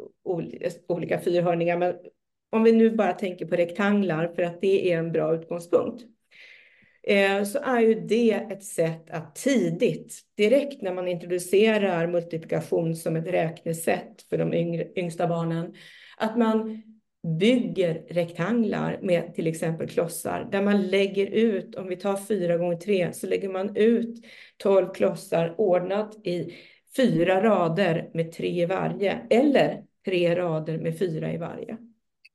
olika 0.88 1.20
fyrhörningar, 1.20 1.76
men 1.76 1.94
om 2.50 2.62
vi 2.62 2.72
nu 2.72 2.90
bara 2.90 3.12
tänker 3.12 3.46
på 3.46 3.56
rektanglar 3.56 4.28
för 4.28 4.42
att 4.42 4.60
det 4.60 4.92
är 4.92 4.98
en 4.98 5.12
bra 5.12 5.34
utgångspunkt. 5.34 6.02
Eh, 7.02 7.44
så 7.44 7.58
är 7.58 7.80
ju 7.80 7.94
det 7.94 8.30
ett 8.30 8.64
sätt 8.64 9.10
att 9.10 9.34
tidigt, 9.34 10.20
direkt 10.36 10.82
när 10.82 10.94
man 10.94 11.08
introducerar 11.08 12.06
multiplikation 12.06 12.96
som 12.96 13.16
ett 13.16 13.26
räknesätt 13.26 14.22
för 14.30 14.38
de 14.38 14.54
yngre, 14.54 14.88
yngsta 14.96 15.26
barnen, 15.26 15.74
att 16.16 16.38
man 16.38 16.82
bygger 17.38 17.94
rektanglar 18.08 18.98
med 19.02 19.34
till 19.34 19.46
exempel 19.46 19.88
klossar 19.88 20.48
där 20.52 20.62
man 20.62 20.82
lägger 20.82 21.26
ut, 21.26 21.74
om 21.74 21.88
vi 21.88 21.96
tar 21.96 22.16
fyra 22.16 22.56
gånger 22.56 22.76
tre, 22.76 23.12
så 23.12 23.26
lägger 23.26 23.48
man 23.48 23.76
ut 23.76 24.24
tolv 24.56 24.92
klossar 24.92 25.54
ordnat 25.58 26.26
i 26.26 26.54
fyra 26.96 27.42
rader 27.42 28.10
med 28.14 28.32
tre 28.32 28.62
i 28.62 28.66
varje 28.66 29.18
eller 29.30 29.82
tre 30.04 30.36
rader 30.36 30.78
med 30.78 30.98
fyra 30.98 31.32
i 31.32 31.36
varje. 31.36 31.76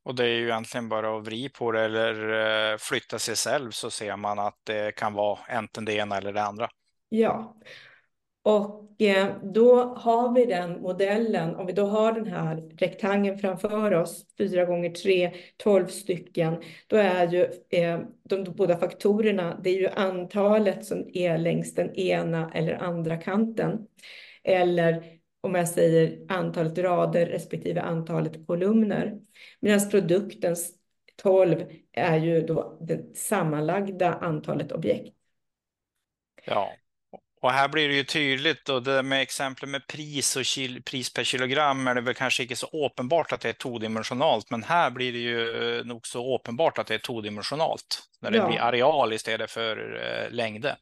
Och 0.08 0.16
det 0.16 0.24
är 0.24 0.38
ju 0.38 0.44
egentligen 0.44 0.90
bara 0.90 1.18
att 1.18 1.26
vrida 1.26 1.54
på 1.58 1.72
det 1.72 1.82
eller 1.82 2.30
eh, 2.72 2.78
flytta 2.78 3.20
sig 3.20 3.36
själv 3.36 3.72
så 3.72 3.90
ser 3.90 4.16
man 4.16 4.40
att 4.40 4.56
det 4.64 4.96
kan 4.96 5.14
vara 5.14 5.40
enten 5.50 5.86
det 5.86 5.94
ena 5.94 6.18
eller 6.18 6.34
det 6.34 6.44
andra. 6.44 6.70
Ja, 7.10 7.56
och 8.44 9.02
eh, 9.02 9.28
då 9.44 9.84
har 9.84 10.34
vi 10.34 10.46
den 10.46 10.82
modellen, 10.82 11.56
om 11.56 11.66
vi 11.66 11.74
då 11.74 11.86
har 11.86 12.12
den 12.12 12.28
här 12.28 12.56
rektangeln 12.78 13.40
framför 13.40 13.94
oss, 13.94 14.26
4 14.38 14.66
gånger 14.66 14.90
3, 14.90 15.34
12 15.58 15.88
stycken, 15.88 16.62
då 16.88 16.98
är 16.98 17.28
ju 17.28 17.44
eh, 17.70 18.00
de 18.24 18.44
båda 18.44 18.78
faktorerna, 18.78 19.60
det 19.64 19.70
är 19.70 19.80
ju 19.80 19.90
antalet 19.90 20.86
som 20.86 21.10
är 21.14 21.38
längs 21.38 21.74
den 21.74 21.96
ena 21.96 22.52
eller 22.54 22.74
andra 22.74 23.18
kanten. 23.18 23.88
Eller 24.44 25.04
om 25.42 25.56
jag 25.56 25.70
säger 25.70 26.26
antalet 26.30 26.78
rader 26.78 27.26
respektive 27.26 27.82
antalet 27.82 28.48
kolumner. 28.48 29.20
Medan 29.60 29.90
produktens 29.90 30.72
12 31.16 31.64
är 31.92 32.18
ju 32.18 32.42
då 32.42 32.78
det 32.82 33.18
sammanlagda 33.18 34.14
antalet 34.14 34.72
objekt. 34.72 35.14
Ja, 36.46 36.74
och 37.42 37.52
här 37.52 37.68
blir 37.68 37.88
det 37.88 37.96
ju 37.96 38.04
tydligt 38.04 38.70
och 38.70 38.84
det 38.84 39.04
med 39.04 39.22
exempel 39.22 39.70
med 39.70 39.88
pris 39.88 40.36
och 40.36 40.44
kil, 40.44 40.84
pris 40.84 41.14
per 41.14 41.24
kilogram 41.24 41.88
är 41.88 41.96
det 41.96 42.02
väl 42.02 42.14
kanske 42.14 42.44
inte 42.44 42.56
så 42.56 42.86
uppenbart 42.86 43.32
att 43.32 43.42
det 43.42 43.50
är 43.50 43.54
tvådimensionalt, 43.54 44.52
men 44.52 44.64
här 44.64 44.92
blir 44.92 45.14
det 45.14 45.20
ju 45.20 45.78
eh, 45.78 45.86
nog 45.86 46.08
så 46.08 46.36
uppenbart 46.36 46.78
att 46.78 46.88
det 46.88 46.94
är 46.94 47.00
tvådimensionalt 47.00 48.04
när 48.20 48.32
det 48.32 48.38
ja. 48.38 48.48
blir 48.48 48.60
areal 48.60 49.14
istället 49.14 49.52
för 49.52 50.02
eh, 50.04 50.32
längder. 50.32 50.76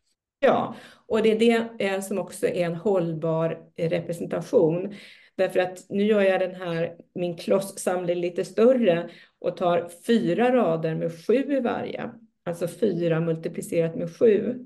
Ja, 0.45 0.75
och 1.07 1.21
det 1.21 1.31
är 1.31 1.39
det 1.39 1.85
eh, 1.85 2.01
som 2.01 2.17
också 2.17 2.47
är 2.47 2.65
en 2.65 2.75
hållbar 2.75 3.59
eh, 3.75 3.89
representation. 3.89 4.93
Därför 5.35 5.59
att 5.59 5.85
nu 5.89 6.03
gör 6.03 6.21
jag 6.21 6.39
den 6.39 6.55
här, 6.55 6.95
min 7.15 7.37
klosssamling 7.37 8.17
lite 8.17 8.45
större 8.45 9.09
och 9.39 9.57
tar 9.57 9.89
fyra 10.07 10.55
rader 10.55 10.95
med 10.95 11.25
sju 11.25 11.33
i 11.33 11.59
varje. 11.59 12.09
Alltså 12.45 12.67
fyra 12.67 13.19
multiplicerat 13.19 13.95
med 13.95 14.17
sju. 14.17 14.65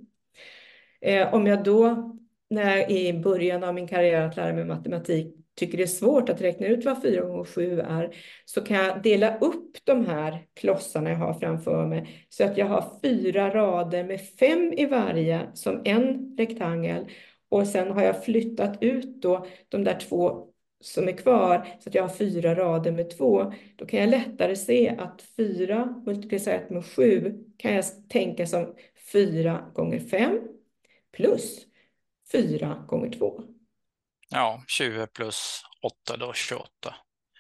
Eh, 1.02 1.34
om 1.34 1.48
jag 1.48 1.64
då, 1.64 2.12
när 2.50 2.78
jag 2.78 2.92
i 2.92 3.14
början 3.14 3.64
av 3.64 3.74
min 3.74 3.88
karriär 3.88 4.22
att 4.22 4.36
lära 4.36 4.54
mig 4.54 4.66
matematik, 4.66 5.36
tycker 5.60 5.78
det 5.78 5.84
är 5.84 5.88
svårt 5.88 6.30
att 6.30 6.42
räkna 6.42 6.68
ut 6.68 6.86
vad 6.86 7.02
4 7.02 7.22
gånger 7.22 7.44
7 7.44 7.80
är, 7.80 8.16
så 8.46 8.62
kan 8.62 8.78
jag 8.78 9.04
dela 9.04 9.38
upp 9.38 9.78
de 9.84 10.06
här 10.06 10.46
klossarna 10.54 11.10
jag 11.10 11.18
har 11.18 11.34
framför 11.34 11.88
mig 11.88 12.26
så 12.30 12.44
att 12.44 12.58
jag 12.58 12.66
har 12.66 13.00
fyra 13.04 13.54
rader 13.54 14.04
med 14.04 14.22
fem 14.22 14.74
i 14.78 14.86
varje 14.86 15.48
som 15.54 15.82
en 15.86 16.36
rektangel 16.38 17.06
och 17.50 17.68
sen 17.68 17.92
har 17.92 18.04
jag 18.04 18.24
flyttat 18.26 18.78
ut 18.84 19.22
då 19.22 19.46
de 19.70 19.84
där 19.84 20.00
två 20.00 20.46
som 20.82 21.08
är 21.08 21.12
kvar 21.12 21.68
så 21.80 21.90
att 21.90 21.96
jag 21.96 22.04
har 22.04 22.10
fyra 22.10 22.56
rader 22.56 22.92
med 22.92 23.18
två. 23.18 23.54
Då 23.76 23.86
kan 23.86 24.00
jag 24.00 24.10
lättare 24.10 24.56
se 24.56 24.96
att 24.98 25.22
fyra 25.38 26.04
multiplicerat 26.06 26.70
med 26.70 26.86
sju 26.86 27.44
kan 27.58 27.74
jag 27.74 27.86
tänka 28.10 28.46
som 28.48 28.76
fyra 29.12 29.72
gånger 29.74 30.00
fem 30.00 30.40
plus 31.12 31.66
fyra 32.32 32.86
gånger 32.88 33.12
två. 33.12 33.44
Ja, 34.30 34.64
20 34.68 35.08
plus 35.08 35.62
8 36.08 36.18
då, 36.18 36.34
28. 36.34 36.70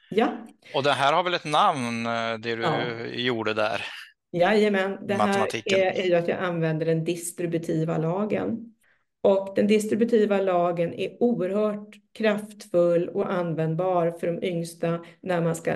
Ja. 0.10 0.48
Och 0.74 0.84
det 0.84 0.91
här 0.91 1.13
har 1.13 1.24
väl 1.24 1.34
ett 1.34 1.46
namn, 1.46 2.05
eh, 2.05 2.38
det 2.39 2.55
du 2.55 2.62
ja. 2.62 3.05
gjorde 3.05 3.53
där? 3.53 3.86
Jajamän, 4.31 5.08
det 5.08 5.13
här 5.13 5.48
är, 5.65 6.12
är 6.12 6.17
att 6.17 6.27
jag 6.27 6.39
använder 6.39 6.86
den 6.86 7.03
distributiva 7.03 7.98
lagen. 7.98 8.75
Och 9.22 9.53
den 9.55 9.67
distributiva 9.67 10.38
lagen 10.41 10.93
är 10.93 11.24
oerhört 11.24 11.96
kraftfull 12.13 13.10
och 13.10 13.31
användbar 13.31 14.12
för 14.12 14.27
de 14.27 14.43
yngsta 14.43 15.05
när 15.22 15.41
man 15.41 15.55
ska 15.55 15.75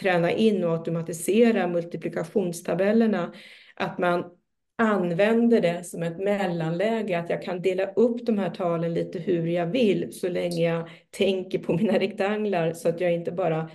träna 0.00 0.30
in 0.30 0.64
och 0.64 0.72
automatisera 0.72 1.66
multiplikationstabellerna. 1.66 3.32
Att 3.74 3.98
man 3.98 4.24
använder 4.78 5.60
det 5.60 5.84
som 5.84 6.02
ett 6.02 6.18
mellanläge, 6.18 7.18
att 7.18 7.30
jag 7.30 7.42
kan 7.42 7.62
dela 7.62 7.86
upp 7.86 8.26
de 8.26 8.38
här 8.38 8.50
talen 8.50 8.94
lite 8.94 9.18
hur 9.18 9.46
jag 9.46 9.66
vill 9.66 10.12
så 10.12 10.28
länge 10.28 10.68
jag 10.68 10.88
tänker 11.10 11.58
på 11.58 11.72
mina 11.72 11.98
rektanglar 11.98 12.72
så 12.72 12.88
att 12.88 13.00
jag 13.00 13.12
inte 13.12 13.32
bara 13.32 13.70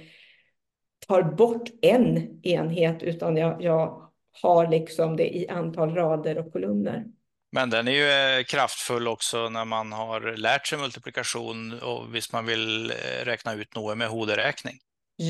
tar 1.07 1.23
bort 1.23 1.69
en 1.81 2.39
enhet 2.43 3.03
utan 3.03 3.37
jag, 3.37 3.63
jag 3.63 4.09
har 4.41 4.67
liksom 4.67 5.17
det 5.17 5.37
i 5.37 5.49
antal 5.49 5.95
rader 5.95 6.37
och 6.37 6.53
kolumner. 6.53 7.05
Men 7.51 7.69
den 7.69 7.87
är 7.87 7.91
ju 7.91 8.09
eh, 8.09 8.43
kraftfull 8.43 9.07
också 9.07 9.49
när 9.49 9.65
man 9.65 9.91
har 9.91 10.37
lärt 10.37 10.67
sig 10.67 10.77
multiplikation 10.77 11.79
och 11.81 12.15
visst 12.15 12.33
man 12.33 12.45
vill 12.45 12.91
eh, 12.91 13.25
räkna 13.25 13.53
ut 13.53 13.75
något 13.75 13.97
med 13.97 14.07
hoderäkning. 14.07 14.79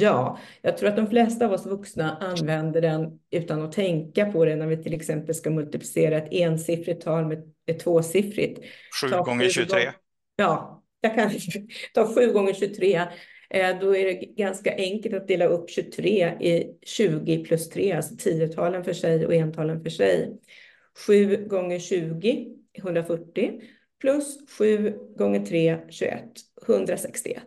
Ja, 0.01 0.39
jag 0.61 0.77
tror 0.77 0.89
att 0.89 0.95
de 0.95 1.07
flesta 1.07 1.45
av 1.45 1.51
oss 1.51 1.65
vuxna 1.65 2.17
använder 2.17 2.81
den 2.81 3.19
utan 3.31 3.61
att 3.61 3.71
tänka 3.71 4.25
på 4.25 4.45
det 4.45 4.55
när 4.55 4.67
vi 4.67 4.83
till 4.83 4.93
exempel 4.93 5.35
ska 5.35 5.49
multiplicera 5.49 6.17
ett 6.17 6.27
ensiffrigt 6.31 7.03
tal 7.03 7.25
med 7.25 7.53
ett 7.67 7.79
tvåsiffrigt. 7.79 8.59
7 9.01 9.09
gånger 9.09 9.49
23. 9.49 9.91
Ja, 10.35 10.83
jag 11.01 11.15
kan 11.15 11.31
ta 11.93 12.15
7 12.15 12.31
gånger 12.31 12.53
23. 12.53 13.01
Eh, 13.49 13.79
då 13.79 13.95
är 13.95 14.05
det 14.05 14.13
ganska 14.13 14.75
enkelt 14.75 15.15
att 15.15 15.27
dela 15.27 15.45
upp 15.45 15.69
23 15.69 16.27
i 16.27 16.77
20 16.81 17.45
plus 17.45 17.69
3, 17.69 17.91
alltså 17.91 18.15
tiotalen 18.15 18.83
för 18.83 18.93
sig 18.93 19.25
och 19.25 19.33
entalen 19.33 19.83
för 19.83 19.89
sig. 19.89 20.37
7 21.07 21.47
gånger 21.47 21.79
20, 21.79 22.47
140, 22.77 23.61
plus 24.01 24.37
7 24.57 24.93
gånger 25.17 25.45
3, 25.45 25.79
21, 25.89 26.23
161. 26.67 27.43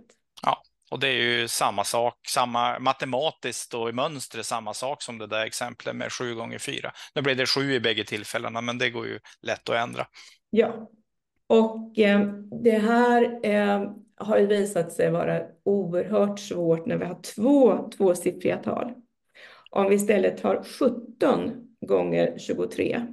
Och 0.91 1.01
det 1.01 1.09
är 1.09 1.23
ju 1.23 1.49
samma 1.49 1.85
sak, 1.85 2.15
samma 2.29 2.79
matematiskt 2.79 3.75
och 3.75 3.89
i 3.89 3.93
mönstret 3.93 4.47
samma 4.47 4.75
sak 4.75 5.03
som 5.03 5.19
det 5.19 5.27
där 5.27 5.47
exemplet 5.47 5.97
med 5.97 6.13
7 6.13 6.35
gånger 6.35 6.59
4. 6.59 6.93
Nu 7.15 7.23
blir 7.23 7.35
det 7.35 7.47
7 7.47 7.75
i 7.75 7.81
bägge 7.81 8.05
tillfällena, 8.05 8.61
men 8.61 8.79
det 8.79 8.91
går 8.91 9.07
ju 9.07 9.19
lätt 9.43 9.69
att 9.69 9.77
ändra. 9.77 10.07
Ja, 10.51 10.91
och 11.47 11.99
eh, 11.99 12.21
det 12.63 12.79
här 12.79 13.41
eh, 13.43 13.91
har 14.17 14.39
ju 14.39 14.47
visat 14.47 14.93
sig 14.93 15.11
vara 15.11 15.43
oerhört 15.65 16.39
svårt 16.39 16.87
när 16.87 16.97
vi 16.97 17.05
har 17.05 17.21
två 17.35 17.91
tvåsiffriga 17.97 18.57
tal. 18.57 18.93
Om 19.71 19.89
vi 19.89 19.95
istället 19.95 20.41
har 20.41 20.63
17 20.63 21.51
gånger 21.87 22.39
23 22.39 23.07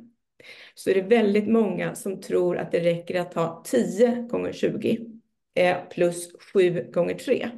så 0.76 0.90
är 0.90 0.96
det 0.96 1.02
väldigt 1.02 1.48
många 1.48 1.96
som 1.96 2.22
tror 2.22 2.58
att 2.58 2.72
det 2.72 2.80
räcker 2.80 3.20
att 3.20 3.34
ha 3.34 3.64
10 3.66 4.28
gånger 4.30 4.54
20 4.54 5.06
eh, 5.56 5.78
plus 5.90 6.32
7 6.54 6.92
gånger 6.94 7.16
3. 7.16 7.50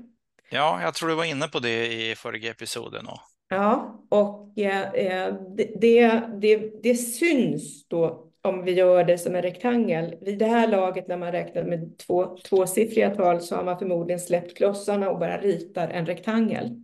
Ja, 0.50 0.82
jag 0.82 0.94
tror 0.94 1.10
du 1.10 1.16
var 1.16 1.26
inne 1.26 1.48
på 1.48 1.60
det 1.60 1.94
i 1.94 2.16
förra 2.16 2.38
episoden. 2.38 3.08
Och... 3.08 3.20
Ja, 3.50 4.00
och 4.10 4.60
eh, 4.60 4.94
eh, 4.94 5.34
det, 5.58 5.72
det, 5.82 6.22
det, 6.42 6.84
det 6.84 6.96
syns 6.96 7.88
då 7.88 8.32
om 8.42 8.64
vi 8.64 8.72
gör 8.72 9.04
det 9.04 9.18
som 9.18 9.36
en 9.36 9.42
rektangel. 9.42 10.16
Vid 10.22 10.40
det 10.40 10.46
här 10.46 10.68
laget 10.68 11.08
när 11.08 11.18
man 11.18 11.32
räknar 11.32 11.64
med 11.64 11.98
två, 11.98 12.38
tvåsiffriga 12.38 13.16
tal 13.16 13.42
så 13.42 13.56
har 13.56 13.64
man 13.64 13.80
förmodligen 13.80 14.20
släppt 14.20 14.58
klossarna 14.58 15.10
och 15.10 15.20
bara 15.20 15.42
ritar 15.42 15.90
en 15.90 16.06
rektangel. 16.06 16.84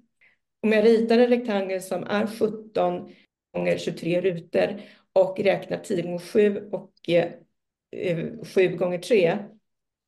Om 0.64 0.72
jag 0.72 0.86
ritar 0.86 1.20
en 1.20 1.30
rektangel 1.30 1.82
som 1.82 2.04
är 2.04 2.28
17 2.28 3.10
gånger 3.54 3.78
23 3.78 4.22
rutor 4.22 4.82
och 5.14 5.40
räknar 5.40 5.78
10 5.78 6.02
gånger 6.02 6.20
7 6.20 6.70
och 6.72 7.10
eh, 7.10 7.32
7 8.56 8.76
gånger 8.76 8.98
3. 8.98 9.38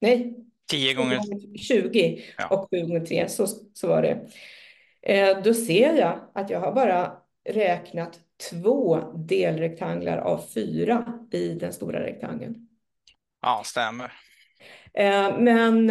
Nej, 0.01 0.42
10 0.71 0.93
gånger 0.93 1.19
20 1.57 2.23
ja. 2.37 2.47
och 2.47 2.69
7 2.69 2.81
gånger 2.81 3.05
3, 3.05 3.29
så, 3.29 3.47
så 3.73 3.87
var 3.87 4.01
det. 4.01 4.27
Eh, 5.01 5.43
då 5.43 5.53
ser 5.53 5.93
jag 5.93 6.19
att 6.33 6.49
jag 6.49 6.59
har 6.59 6.71
bara 6.71 7.17
räknat 7.49 8.19
två 8.49 8.99
delrektanglar 9.15 10.17
av 10.17 10.43
fyra 10.53 11.19
i 11.31 11.47
den 11.47 11.73
stora 11.73 12.03
rektangeln. 12.03 12.67
Ja, 13.41 13.61
stämmer. 13.65 14.11
Eh, 14.93 15.39
men 15.39 15.89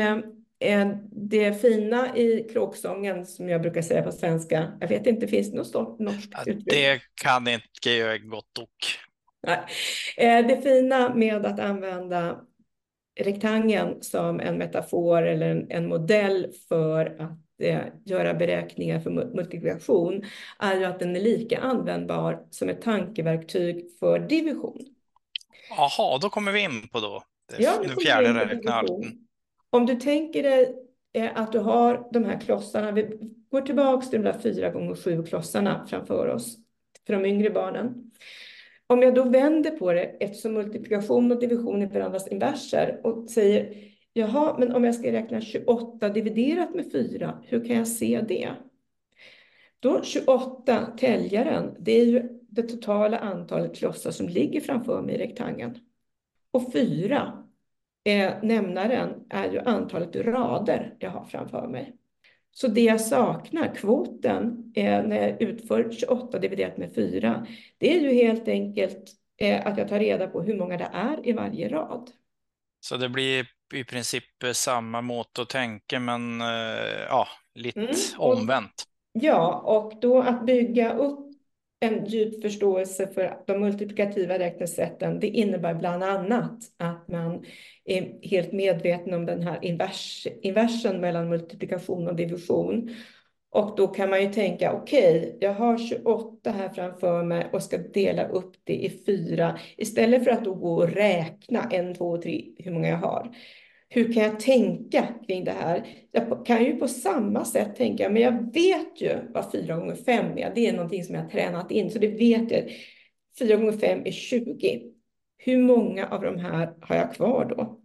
eh, 0.59 0.89
det 1.11 1.61
fina 1.61 2.17
i 2.17 2.49
kråksången, 2.53 3.27
som 3.27 3.49
jag 3.49 3.63
brukar 3.63 3.83
säga 3.83 4.03
på 4.03 4.13
svenska, 4.13 4.73
jag 4.81 4.89
vet 4.89 5.07
inte, 5.07 5.29
finns 5.29 5.51
det 5.51 5.57
något 5.57 5.99
norskt 5.99 6.47
uttryck? 6.47 6.65
Det 6.71 7.01
kan 7.23 7.49
inte 7.49 7.91
jag 7.91 8.29
gott 8.29 8.59
och. 8.59 8.69
Eh, 10.17 10.47
det 10.47 10.63
fina 10.63 11.15
med 11.15 11.47
att 11.47 11.61
använda 11.61 12.41
rektangeln 13.21 14.03
som 14.03 14.41
en 14.41 14.59
metafor 14.59 15.23
eller 15.23 15.51
en, 15.51 15.71
en 15.71 15.89
modell 15.89 16.53
för 16.69 17.07
att 17.07 17.61
eh, 17.63 17.81
göra 18.05 18.35
beräkningar 18.35 19.01
för 19.01 19.11
multiplikation 19.11 20.25
är 20.59 20.79
ju 20.79 20.85
att 20.85 20.99
den 20.99 21.17
är 21.17 21.21
lika 21.21 21.59
användbar 21.59 22.47
som 22.51 22.69
ett 22.69 22.83
tankeverktyg 22.83 23.87
för 24.01 24.19
division. 24.19 24.79
Jaha, 25.69 26.19
då 26.19 26.29
kommer 26.29 26.53
vi 26.53 26.61
in 26.61 26.89
på 26.89 27.01
då 27.01 27.23
ja, 27.59 27.73
den 27.83 27.97
fjärde 27.97 28.45
räknearten. 28.45 29.19
Om 29.71 29.87
du 29.87 29.95
tänker 29.95 30.43
dig 30.43 30.75
eh, 31.13 31.31
att 31.35 31.53
du 31.53 31.59
har 31.59 32.09
de 32.13 32.25
här 32.25 32.41
klossarna, 32.41 32.93
vi 32.93 33.19
går 33.51 33.61
tillbaka 33.61 34.07
till 34.07 34.23
de 34.23 34.33
där 34.33 34.39
fyra 34.39 34.71
gånger 34.71 34.95
sju 34.95 35.23
klossarna 35.23 35.87
framför 35.91 36.29
oss 36.29 36.57
för 37.07 37.13
de 37.13 37.27
yngre 37.27 37.51
barnen. 37.51 38.11
Om 38.93 39.03
jag 39.03 39.15
då 39.15 39.23
vänder 39.23 39.71
på 39.71 39.93
det, 39.93 40.03
eftersom 40.03 40.53
multiplikation 40.53 41.33
och 41.33 41.41
division 41.41 41.83
är 41.83 41.87
varandras 41.87 42.29
inverser 42.29 43.01
och 43.05 43.31
säger 43.31 43.75
jaha, 44.13 44.57
men 44.59 44.73
om 44.73 44.85
jag 44.85 44.95
ska 44.95 45.13
räkna 45.13 45.41
28 45.41 46.09
dividerat 46.09 46.75
med 46.75 46.93
4, 46.93 47.43
hur 47.45 47.65
kan 47.65 47.77
jag 47.77 47.89
se 47.89 48.21
det? 48.29 48.51
Då 49.81 50.03
28, 50.03 50.87
täljaren, 50.99 51.77
det 51.81 52.01
är 52.01 52.05
ju 52.05 52.29
det 52.49 52.63
totala 52.63 53.19
antalet 53.19 53.77
klossar 53.77 54.11
som 54.11 54.29
ligger 54.29 54.61
framför 54.61 55.03
mig 55.03 55.15
i 55.15 55.19
rektangeln. 55.19 55.79
Och 56.51 56.73
4, 56.73 57.45
eh, 58.05 58.33
nämnaren, 58.43 59.11
är 59.31 59.53
ju 59.53 59.59
antalet 59.59 60.17
rader 60.17 60.97
jag 60.99 61.11
har 61.11 61.25
framför 61.25 61.69
mig. 61.69 61.97
Så 62.55 62.69
det 62.69 62.81
jag 62.81 63.01
saknar, 63.01 63.75
kvoten, 63.75 64.73
eh, 64.75 65.03
när 65.03 65.29
jag 65.29 65.43
utför 65.43 65.93
28 65.93 66.39
dividerat 66.39 66.77
med 66.77 66.95
4, 66.95 67.47
det 67.79 67.97
är 67.97 68.01
ju 68.01 68.13
helt 68.13 68.49
enkelt 68.49 69.13
eh, 69.41 69.67
att 69.67 69.79
jag 69.79 69.89
tar 69.89 69.99
reda 69.99 70.27
på 70.27 70.43
hur 70.43 70.57
många 70.57 70.77
det 70.77 70.91
är 70.93 71.29
i 71.29 71.33
varje 71.33 71.69
rad. 71.69 72.11
Så 72.81 72.97
det 72.97 73.09
blir 73.09 73.47
i 73.75 73.85
princip 73.85 74.25
samma 74.53 75.01
mått 75.01 75.39
att 75.39 75.49
tänka, 75.49 76.01
men 76.01 76.41
eh, 76.41 77.03
ja, 77.09 77.29
lite 77.55 77.81
mm. 77.81 77.95
omvänt. 78.19 78.85
Ja, 79.13 79.63
och 79.65 80.01
då 80.01 80.23
att 80.23 80.47
bygga 80.47 80.93
upp 80.93 81.32
en 81.83 82.05
djup 82.05 82.43
förståelse 82.43 83.07
för 83.07 83.37
de 83.47 83.61
multiplikativa 83.61 84.39
räknesätten, 84.39 85.21
det 85.21 85.27
innebär 85.27 85.75
bland 85.75 86.05
annat 86.05 86.59
att 86.77 87.09
man 87.09 87.45
är 87.85 88.29
helt 88.29 88.53
medveten 88.53 89.15
om 89.15 89.27
den 89.27 89.43
här 89.43 89.59
invers, 89.63 90.27
inversen 90.43 91.01
mellan 91.01 91.29
multiplikation 91.29 92.09
och 92.09 92.17
division. 92.17 92.91
Och 93.51 93.77
då 93.77 93.89
kan 93.89 94.11
man 94.11 94.23
ju 94.23 94.33
tänka, 94.33 94.73
okej, 94.73 95.19
okay, 95.19 95.37
jag 95.41 95.55
har 95.55 95.79
28 95.79 96.51
här 96.51 96.69
framför 96.69 97.25
mig 97.25 97.49
och 97.53 97.63
ska 97.63 97.79
dela 97.79 98.29
upp 98.29 98.53
det 98.65 98.85
i 98.85 99.03
fyra. 99.07 99.59
Istället 99.77 100.25
för 100.25 100.31
att 100.31 100.45
då 100.45 100.55
gå 100.55 100.75
och 100.75 100.89
räkna 100.89 101.69
en, 101.71 101.95
två, 101.95 102.17
tre, 102.17 102.45
hur 102.59 102.73
många 102.73 102.89
jag 102.89 102.97
har. 102.97 103.35
Hur 103.95 104.13
kan 104.13 104.23
jag 104.23 104.41
tänka 104.41 105.09
kring 105.27 105.45
det 105.45 105.53
här? 105.53 105.87
Jag 106.13 106.47
kan 106.47 106.65
ju 106.65 106.77
på 106.77 106.89
samma 106.89 107.45
sätt 107.45 107.77
tänka, 107.77 108.09
men 108.09 108.23
jag 108.23 108.53
vet 108.53 109.01
ju 109.01 109.19
vad 109.35 109.53
4 109.53 109.77
gånger 109.77 109.95
5 109.95 110.39
är. 110.39 110.53
Det 110.55 110.67
är 110.67 110.73
någonting 110.73 111.05
som 111.05 111.15
jag 111.15 111.23
har 111.23 111.31
tränat 111.31 111.71
in, 111.71 111.91
så 111.91 111.99
det 111.99 112.09
vet 112.09 112.51
jag. 112.51 112.73
4 113.39 113.57
gånger 113.57 113.73
5 113.73 114.07
är 114.07 114.11
20. 114.11 114.83
Hur 115.39 115.59
många 115.59 116.07
av 116.07 116.23
de 116.23 116.39
här 116.39 116.75
har 116.81 116.97
jag 116.97 117.15
kvar 117.15 117.55
då? 117.57 117.81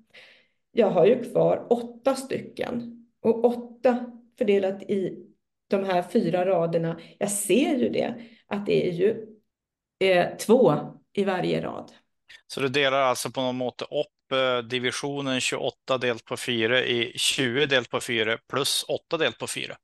Jag 0.72 0.92
har 0.92 1.06
ju 1.06 1.24
kvar 1.24 1.68
åtta 1.70 2.16
stycken 2.16 3.06
och 3.22 3.46
åtta 3.46 4.12
fördelat 4.38 4.84
i 4.84 5.26
de 5.70 5.84
här 5.84 6.02
fyra 6.02 6.46
raderna. 6.46 7.00
Jag 7.18 7.32
ser 7.32 7.76
ju 7.76 7.90
det, 7.90 8.16
att 8.48 8.66
det 8.66 8.90
är 8.90 8.92
ju 8.92 9.28
eh, 10.00 10.38
två 10.38 10.74
i 11.14 11.24
varje 11.24 11.62
rad. 11.62 11.92
Så 12.48 12.60
du 12.60 12.68
delar 12.68 13.02
alltså 13.02 13.32
på 13.32 13.42
något 13.42 13.56
mått 13.56 13.82
upp 13.82 14.17
divisionen 14.70 15.42
28 15.42 15.98
delat 15.98 16.26
på 16.26 16.38
4 16.38 16.84
i 16.84 17.14
20 17.16 17.66
delat 17.66 17.90
på 17.90 18.02
4 18.02 18.38
plus 18.50 18.86
8 18.88 19.18
delat 19.18 19.38
på 19.38 19.48
4. 19.48 19.78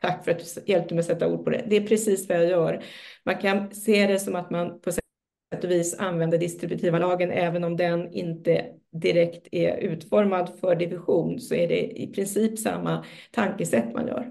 Tack 0.00 0.24
för 0.24 0.30
att 0.30 0.38
du 0.38 0.72
hjälpte 0.72 0.94
mig 0.94 1.00
att 1.00 1.06
sätta 1.06 1.26
ord 1.26 1.44
på 1.44 1.50
det. 1.50 1.64
Det 1.66 1.76
är 1.76 1.86
precis 1.86 2.28
vad 2.28 2.38
jag 2.38 2.46
gör. 2.46 2.84
Man 3.24 3.38
kan 3.38 3.74
se 3.74 4.06
det 4.06 4.18
som 4.18 4.36
att 4.36 4.50
man 4.50 4.80
på 4.80 4.92
sätt 4.92 5.64
och 5.64 5.70
vis 5.70 5.98
använder 5.98 6.38
distributiva 6.38 6.98
lagen, 6.98 7.30
även 7.30 7.64
om 7.64 7.76
den 7.76 8.12
inte 8.12 8.66
direkt 8.92 9.48
är 9.52 9.76
utformad 9.76 10.52
för 10.60 10.76
division, 10.76 11.40
så 11.40 11.54
är 11.54 11.68
det 11.68 12.00
i 12.00 12.12
princip 12.14 12.58
samma 12.58 13.04
tankesätt 13.30 13.94
man 13.94 14.06
gör. 14.06 14.30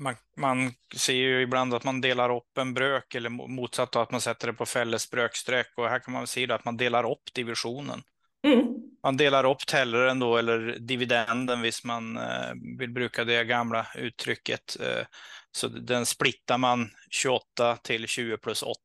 man, 0.00 0.14
man 0.36 0.72
ser 0.96 1.12
ju 1.14 1.42
ibland 1.42 1.74
att 1.74 1.84
man 1.84 2.00
delar 2.00 2.36
upp 2.36 2.58
en 2.58 2.74
brök 2.74 3.14
eller 3.14 3.30
motsatt 3.30 3.96
att 3.96 4.10
man 4.10 4.20
sätter 4.20 4.46
det 4.46 4.52
på 4.52 4.66
fälles 4.66 5.10
bröksträck 5.10 5.72
och 5.76 5.88
här 5.88 5.98
kan 5.98 6.12
man 6.12 6.26
se 6.26 6.52
att 6.52 6.64
man 6.64 6.76
delar 6.76 7.10
upp 7.10 7.34
divisionen. 7.34 8.02
Mm. 8.42 8.69
Man 9.02 9.16
delar 9.16 9.44
upp 9.44 9.66
telleren 9.66 10.18
då 10.18 10.36
eller 10.36 10.76
dividenden 10.78 11.60
hvis 11.60 11.84
man 11.84 12.16
eh, 12.16 12.52
vill 12.78 12.90
bruka 12.90 13.24
det 13.24 13.44
gamla 13.44 13.86
uttrycket. 13.94 14.76
Eh, 14.80 15.06
så 15.52 15.68
den 15.68 16.06
splittar 16.06 16.58
man 16.58 16.90
28 17.10 17.76
till 17.76 18.06
20 18.06 18.36
plus 18.36 18.62
8 18.62 18.76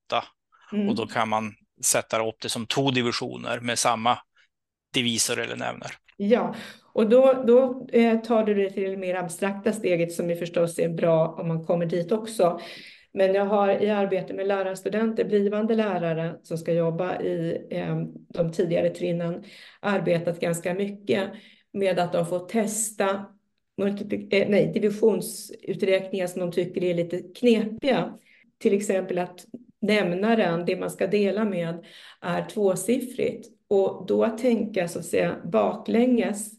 mm. 0.73 0.89
och 0.89 0.95
då 0.95 1.07
kan 1.07 1.29
man 1.29 1.53
sätta 1.83 2.27
upp 2.27 2.35
det 2.41 2.49
som 2.49 2.65
två 2.65 2.91
divisioner 2.91 3.59
med 3.59 3.79
samma 3.79 4.17
divisor 4.93 5.39
eller 5.39 5.55
nämner. 5.55 5.91
Ja, 6.17 6.55
och 6.93 7.09
då, 7.09 7.43
då 7.47 7.87
eh, 7.93 8.19
tar 8.19 8.43
du 8.43 8.53
det 8.53 8.69
till 8.69 8.91
det 8.91 8.97
mer 8.97 9.15
abstrakta 9.15 9.73
steget 9.73 10.13
som 10.13 10.29
ju 10.29 10.35
förstås 10.35 10.79
är 10.79 10.89
bra 10.89 11.27
om 11.27 11.47
man 11.47 11.65
kommer 11.65 11.85
dit 11.85 12.11
också. 12.11 12.59
Men 13.15 13.33
jag 13.33 13.45
har 13.45 13.83
i 13.83 13.89
arbete 13.89 14.33
med 14.33 14.47
lärarstudenter, 14.47 15.25
blivande 15.25 15.75
lärare 15.75 16.35
som 16.43 16.57
ska 16.57 16.73
jobba 16.73 17.21
i 17.21 17.67
eh, 17.69 17.95
de 18.27 18.51
tidigare 18.51 18.89
trinnen, 18.89 19.43
arbetat 19.79 20.39
ganska 20.39 20.73
mycket 20.73 21.29
med 21.73 21.99
att 21.99 22.13
de 22.13 22.25
får 22.25 22.39
testa 22.39 23.09
eh, 23.81 24.49
nej, 24.49 24.71
divisionsuträkningar 24.73 26.27
som 26.27 26.41
de 26.41 26.51
tycker 26.51 26.83
är 26.83 26.93
lite 26.93 27.21
knepiga. 27.35 28.13
Till 28.57 28.73
exempel 28.73 29.19
att 29.19 29.45
nämnaren, 29.81 30.65
det 30.65 30.75
man 30.75 30.91
ska 30.91 31.07
dela 31.07 31.45
med, 31.45 31.85
är 32.21 32.45
tvåsiffrigt. 32.45 33.47
Och 33.67 34.05
då 34.07 34.23
att 34.23 34.37
tänka 34.37 34.87
så 34.87 34.99
att 34.99 35.05
säga 35.05 35.35
baklänges 35.43 36.51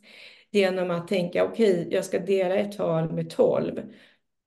genom 0.50 0.90
att 0.90 1.08
tänka 1.08 1.44
okej, 1.44 1.80
okay, 1.80 1.88
jag 1.90 2.04
ska 2.04 2.18
dela 2.18 2.56
ett 2.56 2.76
tal 2.76 3.12
med 3.12 3.30
12. 3.30 3.80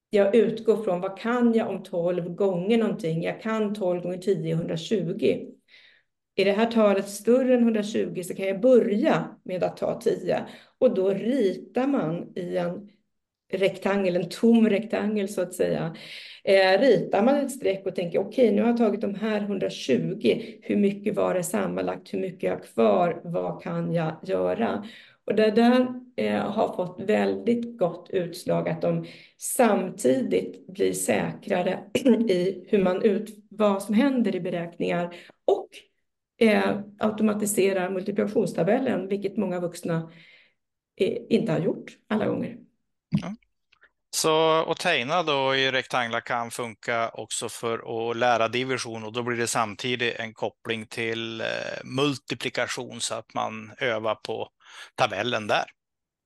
Jag 0.10 0.36
utgår 0.36 0.84
från 0.84 1.02
vad 1.02 1.19
kan 1.19 1.54
jag 1.54 1.69
om 1.69 1.84
12 1.84 2.30
gånger 2.30 2.78
någonting? 2.78 3.24
Jag 3.24 3.41
kan 3.41 3.76
12 3.76 4.02
gånger 4.02 4.17
10 4.17 4.54
är 4.54 4.56
120. 4.56 5.45
Är 6.36 6.45
det 6.45 6.52
här 6.52 6.72
talet 6.72 7.10
större 7.10 7.54
än 7.54 7.63
120 7.63 8.22
så 8.24 8.36
kan 8.36 8.48
jag 8.48 8.62
börja 8.62 9.38
med 9.43 9.63
att 9.63 9.78
ta 9.78 10.02
10 10.02 10.45
och 10.80 10.93
då 10.95 11.10
ritar 11.10 11.88
man 11.88 12.38
i 12.38 12.58
en 12.58 12.89
rektangel, 13.52 14.15
en 14.15 14.30
tom 14.30 14.69
rektangel 14.69 15.30
så 15.30 15.41
att 15.41 15.54
säga. 15.54 15.95
Eh, 16.43 16.80
ritar 16.80 17.24
man 17.24 17.36
ett 17.36 17.52
streck 17.52 17.86
och 17.86 17.95
tänker 17.95 18.19
okej, 18.19 18.45
okay, 18.45 18.56
nu 18.56 18.62
har 18.62 18.69
jag 18.69 18.78
tagit 18.78 19.02
de 19.02 19.15
här 19.15 19.41
120. 19.41 20.41
Hur 20.62 20.76
mycket 20.76 21.15
var 21.15 21.34
det 21.34 21.43
sammanlagt? 21.43 22.13
Hur 22.13 22.19
mycket 22.19 22.50
har 22.50 22.58
jag 22.58 22.65
kvar? 22.65 23.22
Vad 23.24 23.63
kan 23.63 23.93
jag 23.93 24.15
göra? 24.24 24.84
Och 25.26 25.36
det 25.36 25.52
där 25.52 25.88
Eh, 26.19 26.51
har 26.51 26.75
fått 26.75 26.99
väldigt 26.99 27.77
gott 27.77 28.10
utslag 28.10 28.69
att 28.69 28.82
de 28.82 29.05
samtidigt 29.38 30.67
blir 30.67 30.93
säkrare 30.93 31.84
i 32.29 32.65
hur 32.69 32.84
man 32.84 33.01
ut, 33.01 33.29
vad 33.49 33.84
som 33.84 33.95
händer 33.95 34.36
i 34.36 34.39
beräkningar 34.39 35.15
och 35.45 35.69
eh, 36.47 36.79
automatiserar 36.99 37.89
multiplikationstabellen, 37.89 39.08
vilket 39.08 39.38
många 39.38 39.60
vuxna 39.60 40.12
eh, 40.95 41.17
inte 41.29 41.51
har 41.51 41.60
gjort 41.60 41.97
alla 42.08 42.25
gånger. 42.25 42.58
Ja. 43.21 43.36
Så 44.15 44.63
att 44.71 44.77
tegna 44.77 45.23
då 45.23 45.55
i 45.55 45.71
rektanglar 45.71 46.21
kan 46.21 46.51
funka 46.51 47.10
också 47.10 47.49
för 47.49 48.10
att 48.10 48.17
lära 48.17 48.47
division 48.47 49.03
och 49.03 49.13
då 49.13 49.23
blir 49.23 49.38
det 49.38 49.47
samtidigt 49.47 50.15
en 50.15 50.34
koppling 50.34 50.86
till 50.86 51.41
eh, 51.41 51.47
multiplikation 51.84 53.01
så 53.01 53.15
att 53.15 53.34
man 53.34 53.73
övar 53.77 54.15
på 54.15 54.49
tabellen 54.95 55.47
där. 55.47 55.65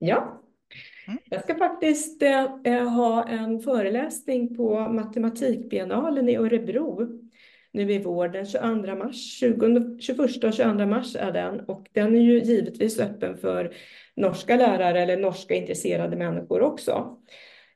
Ja, 0.06 0.42
mm. 1.08 1.20
jag 1.30 1.44
ska 1.44 1.56
faktiskt 1.56 2.24
eh, 2.24 2.48
eh, 2.64 2.90
ha 2.90 3.28
en 3.28 3.60
föreläsning 3.60 4.56
på 4.58 4.80
matematikbiennalen 4.80 6.30
i 6.30 6.36
Örebro 6.36 7.08
nu 7.72 7.92
i 7.92 8.00
vår, 8.00 8.28
den 8.28 8.46
22 8.46 8.96
mars, 8.96 9.16
20, 9.16 9.98
21 10.00 10.44
och 10.44 10.54
22 10.54 10.86
mars 10.86 11.16
är 11.16 11.32
den 11.32 11.60
och 11.60 11.88
den 11.92 12.16
är 12.16 12.20
ju 12.20 12.40
givetvis 12.40 13.00
öppen 13.00 13.38
för 13.38 13.76
norska 14.16 14.56
lärare 14.58 15.02
eller 15.02 15.18
norska 15.18 15.56
intresserade 15.56 16.16
människor 16.16 16.62
också. 16.62 17.18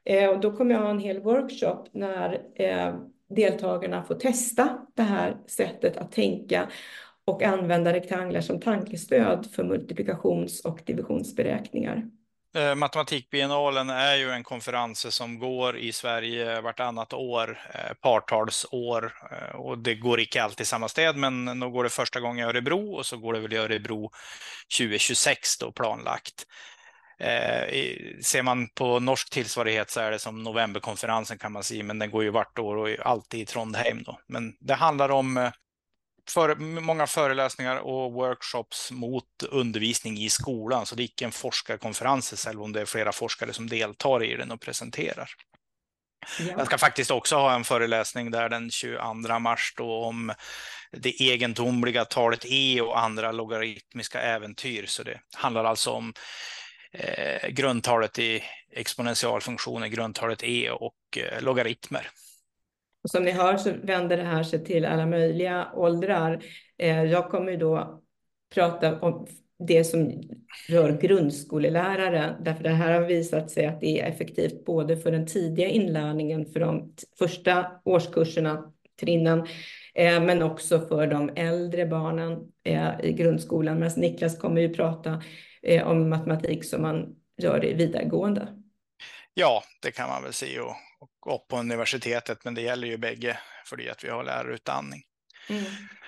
Eh, 0.05 0.29
och 0.29 0.39
då 0.39 0.51
kommer 0.51 0.75
jag 0.75 0.81
ha 0.81 0.89
en 0.89 0.99
hel 0.99 1.19
workshop 1.19 1.83
när 1.91 2.41
eh, 2.55 2.95
deltagarna 3.29 4.03
får 4.03 4.15
testa 4.15 4.85
det 4.95 5.03
här 5.03 5.37
sättet 5.47 5.97
att 5.97 6.11
tänka 6.11 6.69
och 7.27 7.43
använda 7.43 7.93
rektanglar 7.93 8.41
som 8.41 8.59
tankestöd 8.59 9.47
för 9.51 9.63
multiplikations 9.63 10.65
och 10.65 10.81
divisionsberäkningar. 10.85 12.09
Eh, 12.57 12.75
Matematikbiennalen 12.75 13.89
är 13.89 14.15
ju 14.15 14.31
en 14.31 14.43
konferens 14.43 15.15
som 15.15 15.39
går 15.39 15.77
i 15.77 15.91
Sverige 15.91 16.61
vartannat 16.61 17.13
år, 17.13 17.59
eh, 17.73 17.93
partalsår. 17.93 19.13
Eh, 19.31 19.55
och 19.55 19.77
det 19.77 19.95
går 19.95 20.19
inte 20.19 20.43
alltid 20.43 20.61
i 20.61 20.65
samma 20.65 20.87
städ, 20.87 21.15
men 21.15 21.59
då 21.59 21.69
går 21.69 21.83
det 21.83 21.89
första 21.89 22.19
gången 22.19 22.45
i 22.45 22.49
Örebro 22.49 22.93
och 22.93 23.05
så 23.05 23.17
går 23.17 23.33
det 23.33 23.39
väl 23.39 23.53
i 23.53 23.57
Örebro 23.57 24.11
2026 24.77 25.57
då 25.57 25.71
planlagt. 25.71 26.45
Eh, 27.19 27.67
ser 28.23 28.43
man 28.43 28.67
på 28.69 28.99
norsk 28.99 29.29
tillsvarighet 29.29 29.89
så 29.89 29.99
är 29.99 30.11
det 30.11 30.19
som 30.19 30.43
novemberkonferensen 30.43 31.37
kan 31.37 31.51
man 31.51 31.63
säga, 31.63 31.83
men 31.83 31.99
den 31.99 32.11
går 32.11 32.23
ju 32.23 32.29
vart 32.29 32.59
år 32.59 32.77
och 32.77 32.89
alltid 33.05 33.39
i 33.39 33.45
Trondheim. 33.45 34.03
Då. 34.03 34.19
Men 34.27 34.53
det 34.59 34.73
handlar 34.73 35.09
om 35.09 35.37
eh, 35.37 35.51
för, 36.31 36.55
många 36.55 37.07
föreläsningar 37.07 37.77
och 37.77 38.13
workshops 38.13 38.91
mot 38.91 39.43
undervisning 39.49 40.17
i 40.17 40.29
skolan. 40.29 40.85
Så 40.85 40.95
det 40.95 41.01
är 41.01 41.03
inte 41.03 41.25
en 41.25 41.31
forskarkonferens, 41.31 42.47
även 42.47 42.61
om 42.61 42.73
det 42.73 42.81
är 42.81 42.85
flera 42.85 43.11
forskare 43.11 43.53
som 43.53 43.69
deltar 43.69 44.23
i 44.23 44.35
den 44.35 44.51
och 44.51 44.61
presenterar. 44.61 45.29
Ja. 46.39 46.45
Jag 46.57 46.65
ska 46.65 46.77
faktiskt 46.77 47.11
också 47.11 47.35
ha 47.35 47.55
en 47.55 47.63
föreläsning 47.63 48.31
där 48.31 48.49
den 48.49 48.71
22 48.71 49.39
mars 49.39 49.73
då 49.77 50.03
om 50.03 50.33
det 50.91 51.21
egendomliga 51.21 52.05
talet 52.05 52.45
e 52.45 52.81
och 52.81 52.99
andra 52.99 53.31
logaritmiska 53.31 54.21
äventyr. 54.21 54.85
Så 54.85 55.03
det 55.03 55.19
handlar 55.33 55.63
alltså 55.63 55.91
om 55.91 56.13
eh, 56.91 57.49
grundtalet 57.49 58.19
i 58.19 58.43
exponentialfunktionen, 58.71 59.91
grundtalet 59.91 60.43
e 60.43 60.69
och 60.69 61.17
eh, 61.17 61.41
logaritmer. 61.41 62.09
Och 63.07 63.11
som 63.11 63.23
ni 63.23 63.31
hör 63.31 63.57
så 63.57 63.71
vänder 63.83 64.17
det 64.17 64.23
här 64.23 64.43
sig 64.43 64.65
till 64.65 64.85
alla 64.85 65.05
möjliga 65.05 65.67
åldrar. 65.73 66.43
Eh, 66.77 67.03
jag 67.03 67.29
kommer 67.29 67.51
ju 67.51 67.57
då 67.57 68.01
prata 68.55 68.99
om 68.99 69.27
det 69.67 69.83
som 69.83 70.23
rör 70.69 70.97
grundskolelärare, 71.01 72.35
därför 72.41 72.63
det 72.63 72.69
här 72.69 72.99
har 72.99 73.07
visat 73.07 73.51
sig 73.51 73.65
att 73.65 73.81
det 73.81 73.99
är 73.99 74.05
effektivt 74.05 74.65
både 74.65 74.97
för 74.97 75.11
den 75.11 75.27
tidiga 75.27 75.67
inlärningen 75.67 76.45
för 76.45 76.59
de 76.59 76.93
första 77.19 77.65
årskurserna, 77.83 78.73
trinnen, 78.99 79.39
eh, 79.95 80.23
men 80.23 80.43
också 80.43 80.79
för 80.79 81.07
de 81.07 81.29
äldre 81.35 81.85
barnen 81.85 82.39
eh, 82.63 82.89
i 83.03 83.13
grundskolan. 83.13 83.79
Men 83.79 83.91
Niklas 83.97 84.37
kommer 84.39 84.61
ju 84.61 84.73
prata 84.73 85.23
om 85.85 86.09
matematik 86.09 86.65
som 86.65 86.81
man 86.81 87.15
gör 87.37 87.65
i 87.65 87.73
vidaregående. 87.73 88.47
Ja, 89.33 89.63
det 89.81 89.91
kan 89.91 90.09
man 90.09 90.23
väl 90.23 90.33
se 90.33 90.59
och, 90.59 90.75
och 90.99 91.35
upp 91.35 91.47
på 91.47 91.57
universitetet, 91.57 92.43
men 92.43 92.53
det 92.53 92.61
gäller 92.61 92.87
ju 92.87 92.97
bägge 92.97 93.39
för 93.65 93.77
det 93.77 93.89
att 93.89 94.03
vi 94.03 94.09
har 94.09 94.23
lärarutbildning. 94.23 95.03
Mm. 95.49 95.65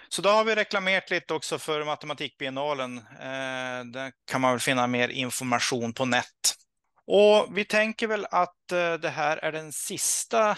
Så 0.09 0.21
då 0.21 0.29
har 0.29 0.43
vi 0.43 0.55
reklamerat 0.55 1.09
lite 1.09 1.33
också 1.33 1.59
för 1.59 1.85
matematikbiennalen. 1.85 2.97
Eh, 2.97 3.85
där 3.85 4.11
kan 4.31 4.41
man 4.41 4.51
väl 4.51 4.59
finna 4.59 4.87
mer 4.87 5.09
information 5.09 5.93
på 5.93 6.05
nät. 6.05 6.55
Och 7.07 7.57
vi 7.57 7.65
tänker 7.65 8.07
väl 8.07 8.25
att 8.31 8.71
eh, 8.71 8.93
det 8.93 9.09
här 9.09 9.37
är 9.37 9.51
den 9.51 9.71
sista 9.71 10.49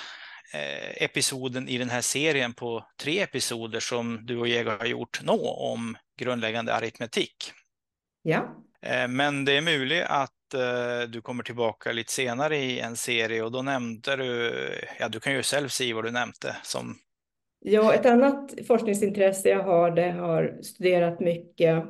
eh, 0.53 1.03
episoden 1.03 1.69
i 1.69 1.77
den 1.77 1.89
här 1.89 2.01
serien 2.01 2.53
på 2.53 2.85
tre 3.01 3.19
episoder 3.19 3.79
som 3.79 4.25
du 4.25 4.37
och 4.37 4.47
jag 4.47 4.77
har 4.77 4.85
gjort 4.85 5.21
nå 5.23 5.49
om 5.49 5.97
grundläggande 6.19 6.75
aritmetik. 6.75 7.53
Ja. 8.21 8.55
Eh, 8.81 9.07
men 9.07 9.45
det 9.45 9.57
är 9.57 9.61
möjligt 9.61 10.03
att 10.03 10.33
eh, 10.53 11.09
du 11.09 11.21
kommer 11.21 11.43
tillbaka 11.43 11.91
lite 11.91 12.11
senare 12.11 12.57
i 12.57 12.79
en 12.79 12.95
serie 12.95 13.43
och 13.43 13.51
då 13.51 13.61
nämnde 13.61 14.15
du, 14.15 14.53
ja 14.99 15.09
du 15.09 15.19
kan 15.19 15.33
ju 15.33 15.43
själv 15.43 15.67
säga 15.67 15.95
vad 15.95 16.05
du 16.05 16.11
nämnde 16.11 16.55
som 16.63 16.95
Ja, 17.63 17.93
ett 17.93 18.05
annat 18.05 18.53
forskningsintresse 18.67 19.49
jag 19.49 19.63
har, 19.63 19.91
det 19.91 20.11
har 20.11 20.57
studerat 20.61 21.19
mycket. 21.19 21.83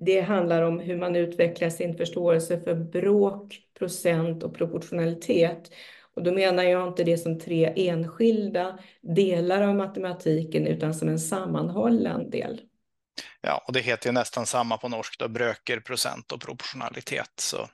Det 0.00 0.20
handlar 0.20 0.62
om 0.62 0.78
hur 0.78 0.96
man 0.96 1.16
utvecklar 1.16 1.70
sin 1.70 1.96
förståelse 1.96 2.60
för 2.60 2.74
bråk, 2.74 3.60
procent 3.78 4.42
och 4.42 4.54
proportionalitet. 4.54 5.70
Och 6.14 6.22
då 6.22 6.32
menar 6.32 6.62
jag 6.62 6.88
inte 6.88 7.04
det 7.04 7.18
som 7.18 7.38
tre 7.38 7.72
enskilda 7.76 8.78
delar 9.00 9.62
av 9.62 9.74
matematiken, 9.74 10.66
utan 10.66 10.94
som 10.94 11.08
en 11.08 11.18
sammanhållen 11.18 12.30
del. 12.30 12.60
Ja, 13.46 13.64
och 13.66 13.72
det 13.72 13.80
heter 13.80 14.08
ju 14.08 14.12
nästan 14.12 14.46
samma 14.46 14.76
på 14.78 14.88
norsk 14.88 15.18
då, 15.18 15.28
bröker, 15.28 15.80
procent 15.80 16.32
och 16.32 16.40
proportionalitet. 16.40 17.30
Så 17.36 17.68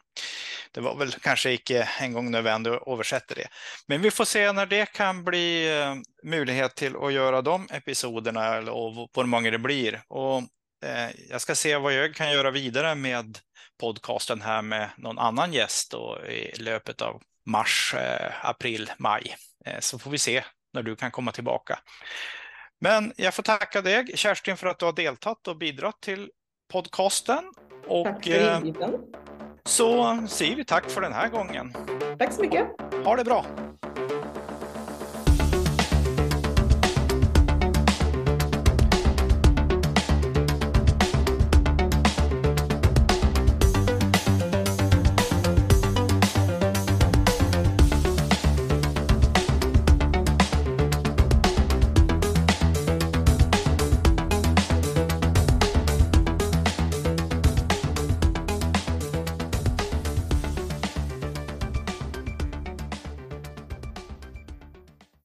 det 0.73 0.81
var 0.81 0.97
väl 0.97 1.13
kanske 1.13 1.53
inte 1.53 1.89
en 2.01 2.13
gång 2.13 2.31
nödvändigt 2.31 2.73
att 2.73 2.89
översätta 2.89 3.35
det. 3.35 3.49
Men 3.87 4.03
vi 4.03 4.11
får 4.11 4.25
se 4.25 4.53
när 4.53 4.67
det 4.67 4.93
kan 4.93 5.25
bli 5.25 5.79
eh, 5.81 5.95
möjlighet 6.25 6.75
till 6.75 6.97
att 6.97 7.13
göra 7.13 7.43
de 7.43 7.69
episoderna 7.71 8.73
och 8.73 9.11
hur 9.17 9.25
många 9.25 9.51
det 9.51 9.59
blir. 9.59 10.03
Och 10.09 10.39
eh, 10.85 11.11
jag 11.29 11.41
ska 11.41 11.55
se 11.55 11.77
vad 11.77 11.93
jag 11.93 12.15
kan 12.15 12.33
göra 12.33 12.51
vidare 12.51 12.95
med 12.95 13.39
podcasten 13.81 14.41
här 14.43 14.63
med 14.63 14.91
någon 14.97 15.19
annan 15.19 15.53
gäst 15.53 15.91
då, 15.91 16.21
i 16.27 16.59
löpet 16.59 17.03
av 17.03 17.23
mars, 17.47 17.95
eh, 17.95 18.47
april, 18.47 18.91
maj. 18.99 19.37
Så 19.81 19.99
får 19.99 20.11
vi 20.11 20.19
se 20.19 20.45
när 20.73 20.83
du 20.83 20.97
kan 20.97 21.11
komma 21.11 21.33
tillbaka. 21.33 21.79
Men 22.81 23.13
jag 23.17 23.35
får 23.35 23.43
tacka 23.43 23.83
dig, 23.83 24.07
Kerstin, 24.15 24.57
för 24.57 24.67
att 24.67 24.79
du 24.79 24.85
har 24.85 24.93
deltagit 24.93 25.49
och 25.49 25.57
bidragit 25.57 26.01
till 26.01 26.31
podcasten. 26.73 27.53
Och, 27.87 28.07
tack 28.07 28.25
för 28.25 28.57
inbjudan. 28.57 29.01
Så 29.65 30.19
säger 30.29 30.57
vi 30.57 30.65
tack 30.65 30.91
för 30.91 31.01
den 31.01 31.13
här 31.13 31.29
gången. 31.29 31.73
Tack 32.19 32.33
så 32.33 32.41
mycket. 32.41 32.67
Ha 33.05 33.17
det 33.17 33.25
bra. 33.25 33.47